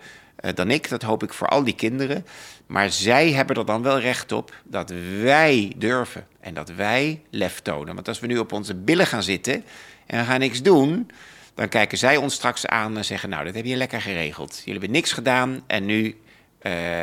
dan 0.55 0.71
ik. 0.71 0.89
Dat 0.89 1.01
hoop 1.01 1.23
ik 1.23 1.33
voor 1.33 1.47
al 1.47 1.63
die 1.63 1.75
kinderen. 1.75 2.25
Maar 2.65 2.89
zij 2.89 3.31
hebben 3.31 3.55
er 3.55 3.65
dan 3.65 3.81
wel 3.81 3.99
recht 3.99 4.31
op 4.31 4.53
dat 4.63 4.93
wij 5.21 5.73
durven 5.75 6.27
en 6.39 6.53
dat 6.53 6.69
wij 6.69 7.21
lef 7.29 7.59
tonen. 7.59 7.95
Want 7.95 8.07
als 8.07 8.19
we 8.19 8.27
nu 8.27 8.37
op 8.37 8.51
onze 8.51 8.75
billen 8.75 9.07
gaan 9.07 9.23
zitten 9.23 9.63
en 10.05 10.19
we 10.19 10.25
gaan 10.25 10.39
niks 10.39 10.61
doen, 10.61 11.11
dan 11.53 11.69
kijken 11.69 11.97
zij 11.97 12.17
ons 12.17 12.33
straks 12.33 12.65
aan 12.65 12.97
en 12.97 13.05
zeggen: 13.05 13.29
Nou, 13.29 13.45
dat 13.45 13.55
heb 13.55 13.65
je 13.65 13.75
lekker 13.75 14.01
geregeld. 14.01 14.57
Jullie 14.57 14.71
hebben 14.71 14.91
niks 14.91 15.11
gedaan 15.11 15.63
en 15.67 15.85
nu 15.85 16.17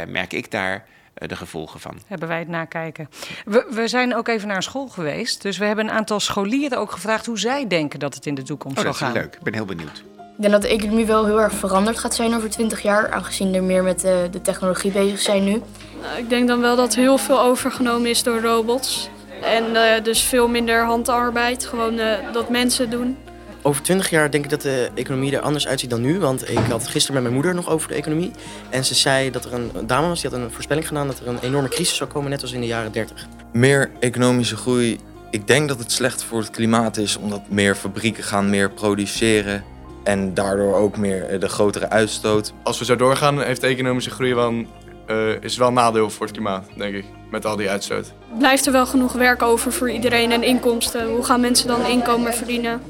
merk 0.06 0.32
ik 0.32 0.50
daar 0.50 0.86
eh, 1.16 1.28
de 1.28 1.36
gevolgen 1.36 1.80
van. 1.80 1.98
Hebben 2.06 2.28
wij 2.28 2.38
het 2.38 2.48
nakijken. 2.48 3.08
We, 3.44 3.66
we, 3.70 3.88
zijn 3.88 4.14
ook 4.14 4.28
even 4.28 4.48
naar 4.48 4.62
school 4.62 4.88
geweest. 4.88 5.42
Dus 5.42 5.58
we 5.58 5.64
hebben 5.64 5.84
een 5.84 5.94
aantal 5.94 6.20
scholieren 6.20 6.78
ook 6.78 6.90
gevraagd 6.90 7.26
hoe 7.26 7.38
zij 7.38 7.66
denken 7.66 7.98
dat 7.98 8.14
het 8.14 8.26
in 8.26 8.34
de 8.34 8.42
toekomst 8.42 8.78
oh, 8.78 8.84
zal 8.84 8.92
gaan. 8.92 9.08
Dat 9.08 9.16
is 9.16 9.22
leuk. 9.22 9.34
Ik 9.34 9.42
ben 9.42 9.54
heel 9.54 9.64
benieuwd. 9.64 10.04
Ik 10.36 10.42
denk 10.42 10.54
dat 10.54 10.62
de 10.62 10.68
economie 10.68 11.06
wel 11.06 11.26
heel 11.26 11.40
erg 11.40 11.52
veranderd 11.52 11.98
gaat 11.98 12.14
zijn 12.14 12.34
over 12.34 12.50
20 12.50 12.82
jaar, 12.82 13.10
aangezien 13.10 13.54
er 13.54 13.62
meer 13.62 13.82
met 13.82 14.00
de, 14.00 14.28
de 14.30 14.42
technologie 14.42 14.90
bezig 14.90 15.20
zijn 15.20 15.44
nu. 15.44 15.62
Nou, 16.02 16.18
ik 16.18 16.28
denk 16.28 16.48
dan 16.48 16.60
wel 16.60 16.76
dat 16.76 16.94
heel 16.94 17.18
veel 17.18 17.40
overgenomen 17.40 18.10
is 18.10 18.22
door 18.22 18.40
robots. 18.40 19.08
En 19.42 19.64
uh, 19.72 19.82
dus 20.02 20.22
veel 20.22 20.48
minder 20.48 20.84
handarbeid, 20.84 21.66
gewoon 21.66 21.98
uh, 21.98 22.12
dat 22.32 22.50
mensen 22.50 22.90
doen. 22.90 23.16
Over 23.62 23.82
20 23.82 24.10
jaar 24.10 24.30
denk 24.30 24.44
ik 24.44 24.50
dat 24.50 24.62
de 24.62 24.90
economie 24.94 25.36
er 25.36 25.40
anders 25.40 25.66
uitziet 25.66 25.90
dan 25.90 26.00
nu. 26.00 26.18
Want 26.18 26.50
ik 26.50 26.58
had 26.58 26.88
gisteren 26.88 27.14
met 27.14 27.22
mijn 27.22 27.34
moeder 27.34 27.54
nog 27.54 27.68
over 27.68 27.88
de 27.88 27.94
economie. 27.94 28.30
En 28.70 28.84
ze 28.84 28.94
zei 28.94 29.30
dat 29.30 29.44
er 29.44 29.52
een, 29.54 29.70
dame 29.86 30.08
was, 30.08 30.20
die 30.20 30.30
had 30.30 30.38
een 30.38 30.50
voorspelling 30.50 30.86
gedaan 30.86 31.06
dat 31.06 31.20
er 31.20 31.28
een 31.28 31.40
enorme 31.42 31.68
crisis 31.68 31.96
zou 31.96 32.10
komen, 32.10 32.30
net 32.30 32.42
als 32.42 32.52
in 32.52 32.60
de 32.60 32.66
jaren 32.66 32.92
30. 32.92 33.26
Meer 33.52 33.90
economische 34.00 34.56
groei. 34.56 34.98
Ik 35.30 35.46
denk 35.46 35.68
dat 35.68 35.78
het 35.78 35.92
slecht 35.92 36.22
voor 36.22 36.38
het 36.38 36.50
klimaat 36.50 36.96
is, 36.96 37.16
omdat 37.16 37.42
meer 37.48 37.74
fabrieken 37.74 38.24
gaan 38.24 38.50
meer 38.50 38.70
produceren. 38.70 39.64
En 40.06 40.34
daardoor 40.34 40.74
ook 40.74 40.96
meer 40.96 41.24
eh, 41.24 41.40
de 41.40 41.48
grotere 41.48 41.90
uitstoot. 41.90 42.52
Als 42.62 42.78
we 42.78 42.84
zo 42.84 42.96
doorgaan, 42.96 43.42
heeft 43.42 43.60
de 43.60 43.66
economische 43.66 44.10
groei 44.10 44.34
wel 44.34 44.48
een, 44.48 44.68
uh, 45.06 45.42
is 45.42 45.56
wel 45.56 45.68
een 45.68 45.74
nadeel 45.74 46.10
voor 46.10 46.26
het 46.26 46.34
klimaat, 46.34 46.64
denk 46.76 46.94
ik. 46.94 47.04
Met 47.30 47.44
al 47.44 47.56
die 47.56 47.70
uitstoot. 47.70 48.12
Blijft 48.38 48.66
er 48.66 48.72
wel 48.72 48.86
genoeg 48.86 49.12
werk 49.12 49.42
over 49.42 49.72
voor 49.72 49.90
iedereen 49.90 50.32
en 50.32 50.42
inkomsten? 50.42 51.06
Hoe 51.10 51.24
gaan 51.24 51.40
mensen 51.40 51.68
dan 51.68 51.86
inkomen 51.86 52.34
verdienen? 52.34 52.82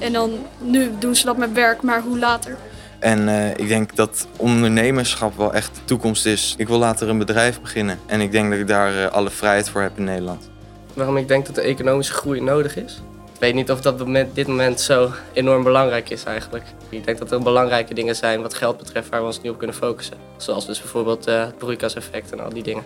En 0.00 0.12
dan, 0.12 0.30
nu 0.58 0.90
doen 0.98 1.14
ze 1.14 1.24
dat 1.24 1.36
met 1.36 1.52
werk, 1.52 1.82
maar 1.82 2.02
hoe 2.02 2.18
later? 2.18 2.56
En 2.98 3.28
uh, 3.28 3.50
ik 3.50 3.68
denk 3.68 3.96
dat 3.96 4.26
ondernemerschap 4.36 5.36
wel 5.36 5.54
echt 5.54 5.74
de 5.74 5.84
toekomst 5.84 6.26
is. 6.26 6.54
Ik 6.56 6.68
wil 6.68 6.78
later 6.78 7.08
een 7.08 7.18
bedrijf 7.18 7.60
beginnen 7.60 7.98
en 8.06 8.20
ik 8.20 8.32
denk 8.32 8.50
dat 8.50 8.58
ik 8.58 8.66
daar 8.66 8.94
uh, 8.94 9.06
alle 9.06 9.30
vrijheid 9.30 9.68
voor 9.68 9.80
heb 9.80 9.98
in 9.98 10.04
Nederland. 10.04 10.50
Waarom 10.94 11.16
ik 11.16 11.28
denk 11.28 11.46
dat 11.46 11.54
de 11.54 11.60
economische 11.60 12.12
groei 12.12 12.40
nodig 12.40 12.76
is? 12.76 13.02
Ik 13.38 13.44
weet 13.44 13.54
niet 13.54 13.70
of 13.70 13.80
dat 13.80 14.00
op 14.00 14.34
dit 14.34 14.46
moment 14.46 14.80
zo 14.80 15.12
enorm 15.32 15.62
belangrijk 15.62 16.10
is 16.10 16.24
eigenlijk. 16.24 16.64
Ik 16.88 17.04
denk 17.04 17.18
dat 17.18 17.32
er 17.32 17.42
belangrijke 17.42 17.94
dingen 17.94 18.16
zijn 18.16 18.42
wat 18.42 18.54
geld 18.54 18.78
betreft 18.78 19.08
waar 19.08 19.20
we 19.20 19.26
ons 19.26 19.40
nu 19.40 19.50
op 19.50 19.58
kunnen 19.58 19.76
focussen. 19.76 20.16
Zoals 20.36 20.66
dus 20.66 20.80
bijvoorbeeld 20.80 21.28
uh, 21.28 21.40
het 21.44 21.58
broeikaseffect 21.58 22.32
en 22.32 22.40
al 22.40 22.52
die 22.52 22.62
dingen. 22.62 22.84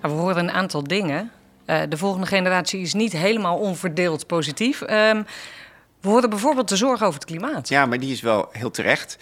We 0.00 0.08
horen 0.08 0.36
een 0.36 0.50
aantal 0.50 0.82
dingen. 0.82 1.30
de 1.64 1.96
volgende 1.96 2.26
generatie 2.26 2.80
is 2.80 2.94
niet 2.94 3.12
helemaal 3.12 3.58
onverdeeld 3.58 4.26
positief. 4.26 4.80
Um, 4.80 5.26
we 6.00 6.08
horen 6.08 6.30
bijvoorbeeld 6.30 6.68
de 6.68 6.76
zorg 6.76 7.02
over 7.02 7.14
het 7.14 7.24
klimaat. 7.24 7.68
Ja, 7.68 7.86
maar 7.86 7.98
die 7.98 8.12
is 8.12 8.20
wel 8.20 8.48
heel 8.52 8.70
terecht. 8.70 9.18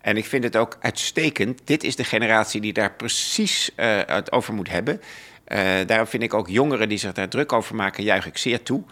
En 0.00 0.16
ik 0.16 0.24
vind 0.24 0.44
het 0.44 0.56
ook 0.56 0.76
uitstekend. 0.80 1.60
Dit 1.64 1.84
is 1.84 1.96
de 1.96 2.04
generatie 2.04 2.60
die 2.60 2.72
daar 2.72 2.92
precies 2.92 3.70
uh, 3.76 4.00
het 4.06 4.32
over 4.32 4.54
moet 4.54 4.70
hebben. 4.70 5.00
Uh, 5.48 5.58
daarom 5.86 6.06
vind 6.06 6.22
ik 6.22 6.34
ook 6.34 6.48
jongeren 6.48 6.88
die 6.88 6.98
zich 6.98 7.12
daar 7.12 7.28
druk 7.28 7.52
over 7.52 7.74
maken, 7.74 8.04
juich 8.04 8.26
ik 8.26 8.38
zeer 8.38 8.62
toe. 8.62 8.82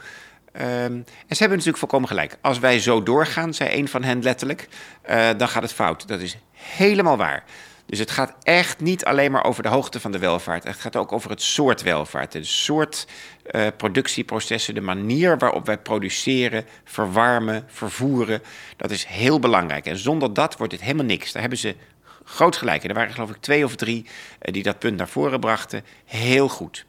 Um, 0.56 0.62
en 0.62 1.04
ze 1.06 1.38
hebben 1.38 1.50
natuurlijk 1.50 1.78
volkomen 1.78 2.08
gelijk. 2.08 2.36
Als 2.40 2.58
wij 2.58 2.80
zo 2.80 3.02
doorgaan, 3.02 3.54
zei 3.54 3.78
een 3.78 3.88
van 3.88 4.02
hen 4.02 4.22
letterlijk, 4.22 4.68
uh, 5.10 5.28
dan 5.36 5.48
gaat 5.48 5.62
het 5.62 5.72
fout. 5.72 6.08
Dat 6.08 6.20
is 6.20 6.36
helemaal 6.52 7.16
waar. 7.16 7.44
Dus 7.86 7.98
het 7.98 8.10
gaat 8.10 8.34
echt 8.42 8.80
niet 8.80 9.04
alleen 9.04 9.30
maar 9.30 9.44
over 9.44 9.62
de 9.62 9.68
hoogte 9.68 10.00
van 10.00 10.12
de 10.12 10.18
welvaart. 10.18 10.64
Het 10.64 10.76
gaat 10.76 10.96
ook 10.96 11.12
over 11.12 11.30
het 11.30 11.42
soort 11.42 11.82
welvaart. 11.82 12.32
Het 12.32 12.46
soort 12.46 13.06
uh, 13.50 13.66
productieprocessen, 13.76 14.74
de 14.74 14.80
manier 14.80 15.38
waarop 15.38 15.66
wij 15.66 15.78
produceren, 15.78 16.66
verwarmen, 16.84 17.64
vervoeren. 17.66 18.42
Dat 18.76 18.90
is 18.90 19.04
heel 19.04 19.38
belangrijk. 19.38 19.86
En 19.86 19.96
zonder 19.96 20.34
dat 20.34 20.56
wordt 20.56 20.72
het 20.72 20.82
helemaal 20.82 21.04
niks. 21.04 21.32
Daar 21.32 21.40
hebben 21.40 21.58
ze 21.58 21.76
groot 22.24 22.56
gelijk. 22.56 22.82
En 22.82 22.88
er 22.88 22.94
waren 22.94 23.12
geloof 23.12 23.30
ik 23.30 23.36
twee 23.40 23.64
of 23.64 23.76
drie 23.76 24.02
uh, 24.04 24.52
die 24.52 24.62
dat 24.62 24.78
punt 24.78 24.96
naar 24.96 25.08
voren 25.08 25.40
brachten. 25.40 25.84
Heel 26.04 26.48
goed. 26.48 26.84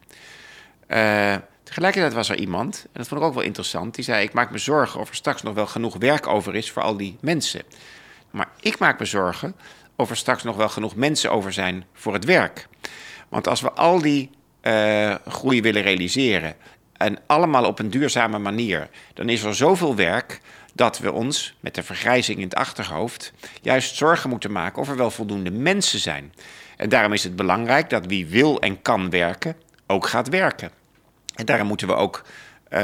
Uh, 0.87 1.35
tegelijkertijd 1.73 2.13
was 2.13 2.29
er 2.29 2.37
iemand, 2.37 2.83
en 2.83 2.89
dat 2.93 3.07
vond 3.07 3.21
ik 3.21 3.27
ook 3.27 3.33
wel 3.33 3.43
interessant, 3.43 3.95
die 3.95 4.03
zei: 4.03 4.23
Ik 4.23 4.33
maak 4.33 4.51
me 4.51 4.57
zorgen 4.57 4.99
of 4.99 5.09
er 5.09 5.15
straks 5.15 5.41
nog 5.41 5.53
wel 5.53 5.67
genoeg 5.67 5.95
werk 5.97 6.27
over 6.27 6.55
is 6.55 6.71
voor 6.71 6.81
al 6.81 6.97
die 6.97 7.17
mensen. 7.21 7.61
Maar 8.31 8.49
ik 8.59 8.79
maak 8.79 8.99
me 8.99 9.05
zorgen 9.05 9.55
of 9.95 10.09
er 10.09 10.17
straks 10.17 10.43
nog 10.43 10.55
wel 10.55 10.69
genoeg 10.69 10.95
mensen 10.95 11.31
over 11.31 11.53
zijn 11.53 11.85
voor 11.93 12.13
het 12.13 12.25
werk. 12.25 12.67
Want 13.29 13.47
als 13.47 13.61
we 13.61 13.71
al 13.71 14.01
die 14.01 14.29
uh, 14.61 15.15
groei 15.27 15.61
willen 15.61 15.81
realiseren 15.81 16.55
en 16.93 17.19
allemaal 17.25 17.65
op 17.65 17.79
een 17.79 17.89
duurzame 17.89 18.39
manier, 18.39 18.89
dan 19.13 19.29
is 19.29 19.43
er 19.43 19.55
zoveel 19.55 19.95
werk 19.95 20.41
dat 20.73 20.99
we 20.99 21.11
ons 21.11 21.55
met 21.59 21.75
de 21.75 21.83
vergrijzing 21.83 22.37
in 22.37 22.43
het 22.43 22.55
achterhoofd 22.55 23.33
juist 23.61 23.95
zorgen 23.95 24.29
moeten 24.29 24.51
maken 24.51 24.81
of 24.81 24.89
er 24.89 24.97
wel 24.97 25.11
voldoende 25.11 25.51
mensen 25.51 25.99
zijn. 25.99 26.33
En 26.77 26.89
daarom 26.89 27.13
is 27.13 27.23
het 27.23 27.35
belangrijk 27.35 27.89
dat 27.89 28.05
wie 28.05 28.25
wil 28.25 28.61
en 28.61 28.81
kan 28.81 29.09
werken 29.09 29.55
ook 29.87 30.07
gaat 30.07 30.29
werken. 30.29 30.82
En 31.35 31.45
daarom 31.45 31.67
moeten 31.67 31.87
we 31.87 31.95
ook 31.95 32.23
uh, 32.73 32.79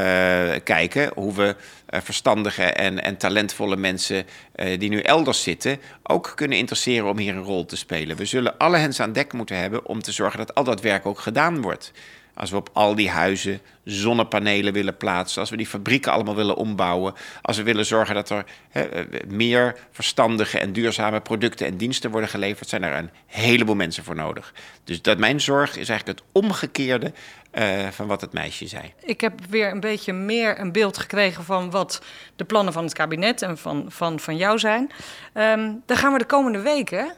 kijken 0.64 1.12
hoe 1.16 1.34
we 1.34 1.56
uh, 1.90 2.00
verstandige 2.02 2.64
en, 2.64 3.04
en, 3.04 3.18
talentvolle 3.18 3.76
mensen 3.76 4.26
uh, 4.56 4.80
die 4.80 4.90
nu 4.90 5.00
elders 5.00 5.44
zitten 5.44 5.80
ook 6.04 6.32
kunnen 6.36 6.58
interesseren 6.58 7.10
om 7.10 7.18
hier 7.18 7.36
een 7.36 7.44
rol 7.44 7.66
te 7.66 7.76
spelen. 7.76 8.18
We 8.18 8.26
zullen 8.26 8.58
alle 8.58 8.78
hens 8.78 9.00
aan 9.00 9.14
dek 9.14 9.34
moeten 9.34 9.58
hebben 9.58 9.86
om 9.86 10.02
te 10.02 10.12
zorgen 10.12 10.40
dat 10.40 10.56
al 10.56 10.64
dat 10.64 10.82
werk 10.82 11.06
ook 11.06 11.20
gedaan 11.20 11.62
wordt. 11.62 11.92
Als 12.40 12.50
we 12.50 12.56
op 12.56 12.70
al 12.74 12.96
die 12.96 13.10
huizen 13.10 13.62
zonnepanelen 13.84 14.74
willen 14.74 14.98
plaatsen, 14.98 15.42
als 15.42 15.50
we 15.50 15.58
die 15.58 15.68
fabrieken 15.68 16.12
allemaal 16.12 16.36
willen 16.36 16.56
ombouwen, 16.56 17.14
als 17.42 17.58
we 17.58 17.64
willen 17.64 17.86
zorgen 17.86 18.16
dat 18.16 18.30
er 18.30 18.46
he, 18.70 18.88
meer 19.28 19.76
verstandige 19.92 20.60
en 20.60 20.74
duurzame 20.74 21.22
producten 21.22 21.68
en 21.68 21.78
diensten 21.78 22.12
worden 22.12 22.30
geleverd, 22.30 22.70
zijn 22.70 22.84
er 22.84 22.98
een 22.98 23.10
heleboel 23.26 23.76
mensen 23.76 24.04
voor 24.04 24.16
nodig. 24.16 24.54
Dus 24.84 25.02
dat 25.02 25.18
mijn 25.18 25.42
zorg 25.42 25.78
is 25.78 25.90
eigenlijk 25.90 26.20
het 26.20 26.28
omgekeerde 26.32 27.14
uh, 27.54 27.88
van 27.88 28.08
wat 28.08 28.22
het 28.22 28.34
meisje 28.34 28.68
zei. 28.68 28.94
Ik 29.04 29.22
heb 29.22 29.34
weer 29.50 29.72
een 29.72 29.80
beetje 29.80 30.14
meer 30.14 30.60
een 30.60 30.72
beeld 30.72 30.98
gekregen 30.98 31.44
van 31.44 31.70
wat 31.70 32.02
de 32.36 32.46
plannen 32.46 32.74
van 32.74 32.84
het 32.84 32.94
kabinet 32.94 33.42
en 33.42 33.58
van, 33.58 33.86
van, 33.88 34.20
van 34.20 34.38
jou 34.38 34.60
zijn. 34.60 34.92
Um, 35.34 35.82
daar 35.86 35.98
gaan 35.98 36.14
we 36.14 36.20
de 36.20 36.26
komende 36.26 36.60
weken 36.60 37.14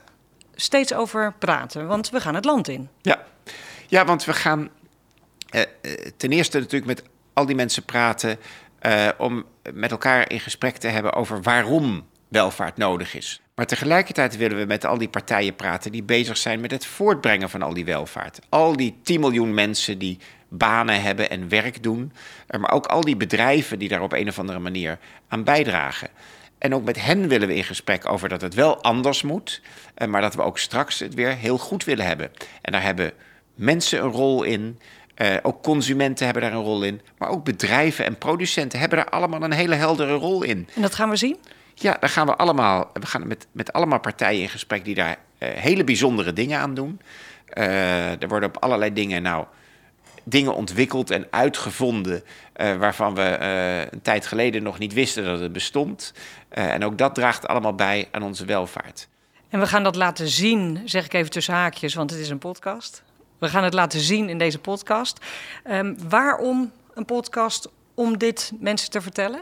steeds 0.56 0.94
over 0.94 1.34
praten, 1.40 1.88
want 1.88 2.10
we 2.10 2.20
gaan 2.20 2.36
het 2.36 2.46
land 2.46 2.68
in. 2.68 2.90
Ja, 3.02 3.24
ja 3.88 4.06
want 4.06 4.26
we 4.26 4.34
gaan 4.34 4.70
ten 6.18 6.32
eerste 6.32 6.58
natuurlijk 6.58 6.86
met 6.86 7.04
al 7.34 7.46
die 7.46 7.56
mensen 7.56 7.84
praten 7.84 8.38
uh, 8.82 9.10
om 9.18 9.46
met 9.74 9.92
elkaar 9.92 10.30
in 10.32 10.40
gesprek 10.40 10.78
te 10.78 10.88
hebben 10.88 11.14
over 11.14 11.42
waarom 11.42 12.06
welvaart 12.28 12.78
nodig 12.78 13.16
is. 13.16 13.42
Maar 13.56 13.66
tegelijkertijd 13.66 14.38
willen 14.38 14.58
we 14.58 14.66
met 14.66 14.86
al 14.86 14.98
die 14.98 15.10
partijen 15.10 15.56
praten 15.56 15.92
die 15.92 16.04
bezig 16.04 16.38
zijn 16.38 16.60
met 16.60 16.72
het 16.72 16.86
voortbrengen 16.86 17.50
van 17.50 17.62
al 17.62 17.74
die 17.74 17.86
welvaart. 17.86 18.40
Al 18.50 18.76
die 18.76 19.00
10 19.04 19.20
miljoen 19.20 19.54
mensen 19.54 19.98
die 19.98 20.18
banen 20.50 21.02
hebben 21.02 21.30
en 21.30 21.50
werk 21.50 21.84
doen, 21.84 22.14
maar 22.60 22.72
ook 22.72 22.86
al 22.86 23.02
die 23.02 23.16
bedrijven 23.16 23.80
die 23.80 23.90
daar 23.90 24.02
op 24.02 24.14
een 24.14 24.28
of 24.28 24.40
andere 24.40 24.60
manier 24.60 25.00
aan 25.28 25.44
bijdragen. 25.44 26.10
En 26.58 26.76
ook 26.76 26.84
met 26.84 27.04
hen 27.04 27.28
willen 27.28 27.48
we 27.48 27.56
in 27.56 27.64
gesprek 27.64 28.10
over 28.10 28.30
dat 28.30 28.42
het 28.42 28.54
wel 28.54 28.82
anders 28.82 29.22
moet, 29.22 29.62
maar 30.08 30.22
dat 30.22 30.36
we 30.36 30.42
ook 30.42 30.60
straks 30.60 31.00
het 31.00 31.14
weer 31.14 31.36
heel 31.36 31.58
goed 31.58 31.84
willen 31.84 32.06
hebben. 32.06 32.32
En 32.62 32.72
daar 32.72 32.84
hebben 32.84 33.14
mensen 33.56 34.04
een 34.04 34.12
rol 34.12 34.44
in. 34.44 34.80
Uh, 35.18 35.36
ook 35.42 35.64
consumenten 35.64 36.26
hebben 36.26 36.44
daar 36.44 36.54
een 36.54 36.64
rol 36.64 36.84
in. 36.84 37.02
Maar 37.18 37.30
ook 37.30 37.44
bedrijven 37.44 38.06
en 38.06 38.18
producenten 38.18 38.80
hebben 38.80 38.98
daar 38.98 39.10
allemaal 39.10 39.44
een 39.44 39.54
hele 39.54 39.76
heldere 39.76 40.14
rol 40.14 40.44
in. 40.44 40.68
En 40.76 40.82
dat 40.82 40.96
gaan 40.96 41.10
we 41.10 41.16
zien? 41.16 41.38
Ja, 41.76 41.98
daar 42.00 42.10
gaan 42.10 42.26
we 42.26 42.36
allemaal. 42.36 42.90
We 42.94 43.06
gaan 43.06 43.28
met, 43.28 43.48
met 43.52 43.74
allemaal 43.74 44.00
partijen 44.00 44.42
in 44.42 44.50
gesprek 44.50 44.86
die 44.86 44.96
daar 44.96 45.18
uh, 45.40 45.50
hele 45.50 45.84
bijzondere 45.84 46.34
dingen 46.34 46.60
aan 46.60 46.74
doen. 46.74 47.02
Uh, 47.58 48.22
er 48.22 48.28
worden 48.28 48.50
op 48.50 48.64
allerlei 48.64 48.94
dingen 48.94 49.22
nou 49.22 49.46
dingen 50.24 50.56
ontwikkeld 50.56 51.12
en 51.12 51.28
uitgevonden 51.30 52.24
waarvan 52.80 53.16
we 53.16 53.38
een 53.92 54.02
tijd 54.02 54.26
geleden 54.26 54.64
nog 54.64 54.80
niet 54.80 54.94
wisten 54.94 55.24
dat 55.24 55.40
het 55.40 55.52
bestond. 55.52 56.14
En 56.50 56.86
ook 56.86 56.98
dat 56.98 57.16
draagt 57.16 57.48
allemaal 57.48 57.76
bij 57.76 58.08
aan 58.12 58.24
onze 58.24 58.46
welvaart. 58.46 59.08
En 59.50 59.60
we 59.60 59.68
gaan 59.68 59.84
dat 59.84 59.96
laten 59.96 60.28
zien, 60.28 60.82
zeg 60.86 61.06
ik 61.06 61.14
even 61.14 61.32
tussen 61.32 61.54
haakjes, 61.54 61.94
want 61.94 62.10
het 62.10 62.20
is 62.20 62.30
een 62.30 62.38
podcast. 62.38 63.04
We 63.42 63.50
gaan 63.50 63.64
het 63.64 63.74
laten 63.74 64.00
zien 64.00 64.30
in 64.30 64.38
deze 64.38 64.60
podcast. 64.60 65.26
Um, 65.70 65.98
waarom 66.10 66.72
een 66.94 67.06
podcast 67.06 67.70
om 67.94 68.18
dit 68.18 68.52
mensen 68.60 68.90
te 68.90 69.02
vertellen? 69.02 69.42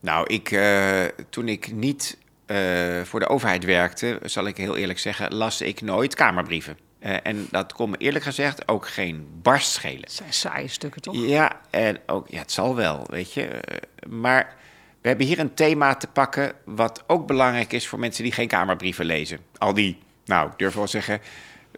Nou, 0.00 0.26
ik, 0.26 0.50
uh, 0.50 1.04
toen 1.30 1.48
ik 1.48 1.72
niet 1.72 2.18
eh, 2.46 3.02
voor 3.02 3.20
de 3.20 3.28
overheid 3.28 3.64
werkte, 3.64 4.18
zal 4.22 4.46
ik 4.46 4.56
heel 4.56 4.76
eerlijk 4.76 4.98
zeggen, 4.98 5.34
las 5.34 5.60
ik 5.60 5.80
nooit 5.80 6.14
Kamerbrieven. 6.14 6.78
Eh, 6.98 7.16
en 7.22 7.46
dat 7.50 7.72
kon 7.72 7.90
me 7.90 7.96
eerlijk 7.96 8.24
gezegd 8.24 8.68
ook 8.68 8.88
geen 8.88 9.28
barst 9.42 9.72
schelen. 9.72 10.00
Het 10.00 10.12
zijn 10.12 10.32
saaie 10.32 10.68
stukken, 10.68 11.02
toch? 11.02 11.14
Ja, 11.16 11.60
en 11.70 11.98
ook, 12.06 12.28
ja, 12.28 12.38
het 12.38 12.52
zal 12.52 12.76
wel, 12.76 13.06
weet 13.10 13.32
je. 13.32 13.46
Eh, 13.46 13.76
maar 14.08 14.56
we 15.00 15.08
hebben 15.08 15.26
hier 15.26 15.38
een 15.38 15.54
thema 15.54 15.94
te 15.94 16.06
pakken 16.06 16.52
wat 16.64 17.04
ook 17.06 17.26
belangrijk 17.26 17.72
is 17.72 17.88
voor 17.88 17.98
mensen 17.98 18.22
die 18.22 18.32
geen 18.32 18.48
Kamerbrieven 18.48 19.04
lezen. 19.04 19.38
Al 19.58 19.74
die, 19.74 19.98
nou, 20.24 20.50
ik 20.50 20.58
durf 20.58 20.74
wel 20.74 20.88
zeggen, 20.88 21.20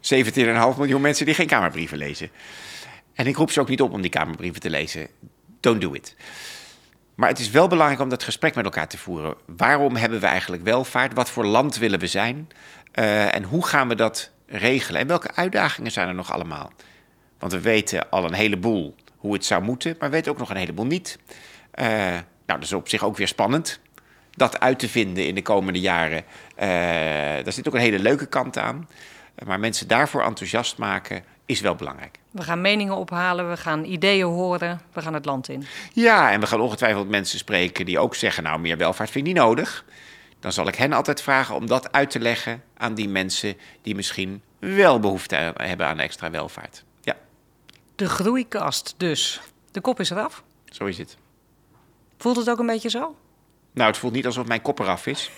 17,5 0.00 0.78
miljoen 0.78 1.00
mensen 1.00 1.26
die 1.26 1.34
geen 1.34 1.46
Kamerbrieven 1.46 1.98
lezen. 1.98 2.30
En 3.14 3.26
ik 3.26 3.36
roep 3.36 3.50
ze 3.50 3.60
ook 3.60 3.68
niet 3.68 3.80
op 3.80 3.92
om 3.92 4.00
die 4.00 4.10
Kamerbrieven 4.10 4.60
te 4.60 4.70
lezen. 4.70 5.08
Don't 5.60 5.80
do 5.80 5.92
it. 5.92 6.16
Maar 7.14 7.28
het 7.28 7.38
is 7.38 7.50
wel 7.50 7.68
belangrijk 7.68 8.00
om 8.00 8.08
dat 8.08 8.22
gesprek 8.22 8.54
met 8.54 8.64
elkaar 8.64 8.88
te 8.88 8.98
voeren. 8.98 9.34
Waarom 9.56 9.96
hebben 9.96 10.20
we 10.20 10.26
eigenlijk 10.26 10.62
welvaart? 10.62 11.14
Wat 11.14 11.30
voor 11.30 11.44
land 11.44 11.76
willen 11.76 11.98
we 11.98 12.06
zijn? 12.06 12.48
Uh, 12.94 13.34
en 13.34 13.42
hoe 13.42 13.66
gaan 13.66 13.88
we 13.88 13.94
dat 13.94 14.30
regelen? 14.46 15.00
En 15.00 15.06
welke 15.06 15.34
uitdagingen 15.34 15.90
zijn 15.90 16.08
er 16.08 16.14
nog 16.14 16.32
allemaal? 16.32 16.72
Want 17.38 17.52
we 17.52 17.60
weten 17.60 18.10
al 18.10 18.24
een 18.24 18.32
heleboel 18.32 18.94
hoe 19.16 19.32
het 19.32 19.44
zou 19.44 19.62
moeten, 19.62 19.96
maar 19.98 20.08
we 20.08 20.14
weten 20.14 20.32
ook 20.32 20.38
nog 20.38 20.50
een 20.50 20.56
heleboel 20.56 20.86
niet. 20.86 21.18
Uh, 21.74 21.86
nou, 21.86 22.22
dat 22.46 22.62
is 22.62 22.72
op 22.72 22.88
zich 22.88 23.04
ook 23.04 23.16
weer 23.16 23.28
spannend. 23.28 23.80
Dat 24.30 24.60
uit 24.60 24.78
te 24.78 24.88
vinden 24.88 25.26
in 25.26 25.34
de 25.34 25.42
komende 25.42 25.80
jaren. 25.80 26.24
Uh, 26.56 26.64
daar 27.44 27.52
zit 27.52 27.68
ook 27.68 27.74
een 27.74 27.80
hele 27.80 27.98
leuke 27.98 28.26
kant 28.26 28.58
aan. 28.58 28.88
Maar 29.46 29.60
mensen 29.60 29.88
daarvoor 29.88 30.22
enthousiast 30.22 30.78
maken 30.78 31.24
is 31.46 31.60
wel 31.60 31.74
belangrijk. 31.74 32.18
We 32.30 32.42
gaan 32.42 32.60
meningen 32.60 32.96
ophalen, 32.96 33.50
we 33.50 33.56
gaan 33.56 33.84
ideeën 33.84 34.26
horen, 34.26 34.80
we 34.92 35.02
gaan 35.02 35.14
het 35.14 35.24
land 35.24 35.48
in. 35.48 35.64
Ja, 35.92 36.32
en 36.32 36.40
we 36.40 36.46
gaan 36.46 36.60
ongetwijfeld 36.60 37.08
mensen 37.08 37.38
spreken 37.38 37.86
die 37.86 37.98
ook 37.98 38.14
zeggen: 38.14 38.42
Nou, 38.42 38.60
meer 38.60 38.76
welvaart 38.76 39.10
vind 39.10 39.26
ik 39.26 39.32
niet 39.32 39.42
nodig. 39.42 39.84
Dan 40.40 40.52
zal 40.52 40.68
ik 40.68 40.74
hen 40.74 40.92
altijd 40.92 41.22
vragen 41.22 41.54
om 41.54 41.66
dat 41.66 41.92
uit 41.92 42.10
te 42.10 42.20
leggen 42.20 42.62
aan 42.76 42.94
die 42.94 43.08
mensen 43.08 43.56
die 43.82 43.94
misschien 43.94 44.42
wel 44.58 45.00
behoefte 45.00 45.52
hebben 45.56 45.86
aan 45.86 45.98
extra 45.98 46.30
welvaart. 46.30 46.84
Ja. 47.00 47.16
De 47.94 48.08
groeikast 48.08 48.94
dus. 48.96 49.40
De 49.70 49.80
kop 49.80 50.00
is 50.00 50.10
eraf. 50.10 50.42
Zo 50.64 50.84
is 50.84 50.98
het. 50.98 51.16
Voelt 52.18 52.36
het 52.36 52.50
ook 52.50 52.58
een 52.58 52.66
beetje 52.66 52.90
zo? 52.90 53.16
Nou, 53.72 53.88
het 53.88 53.98
voelt 53.98 54.12
niet 54.12 54.26
alsof 54.26 54.46
mijn 54.46 54.62
kop 54.62 54.78
eraf 54.78 55.06
is. 55.06 55.30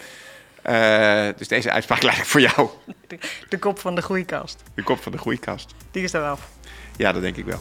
Uh, 0.70 1.29
dus 1.37 1.48
deze 1.48 1.70
uitspraak 1.70 2.03
lijkt 2.12 2.27
voor 2.27 2.40
jou. 2.40 2.68
De, 3.07 3.18
de, 3.48 3.59
kop 3.59 3.79
van 3.79 3.94
de 3.94 4.03
groeikast. 4.03 4.62
De 4.75 4.83
kop 4.83 5.03
van 5.03 5.12
de 5.12 5.18
groeikast. 5.18 5.75
Die 5.90 6.03
is 6.03 6.12
eraf. 6.12 6.48
Ja, 6.96 7.12
dat 7.12 7.22
denk 7.22 7.37
ik 7.37 7.44
wel. 7.44 7.61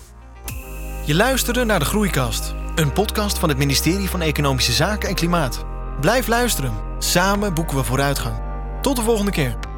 Je 1.05 1.15
luisterde 1.15 1.63
naar 1.63 1.79
de 1.79 1.85
Groeikast, 1.85 2.53
een 2.75 2.93
podcast 2.93 3.39
van 3.39 3.49
het 3.49 3.57
ministerie 3.57 4.09
van 4.09 4.21
Economische 4.21 4.71
Zaken 4.71 5.09
en 5.09 5.15
Klimaat. 5.15 5.65
Blijf 6.01 6.27
luisteren. 6.27 6.73
Samen 6.99 7.53
boeken 7.53 7.77
we 7.77 7.83
vooruitgang. 7.83 8.35
Tot 8.81 8.95
de 8.95 9.01
volgende 9.01 9.31
keer. 9.31 9.70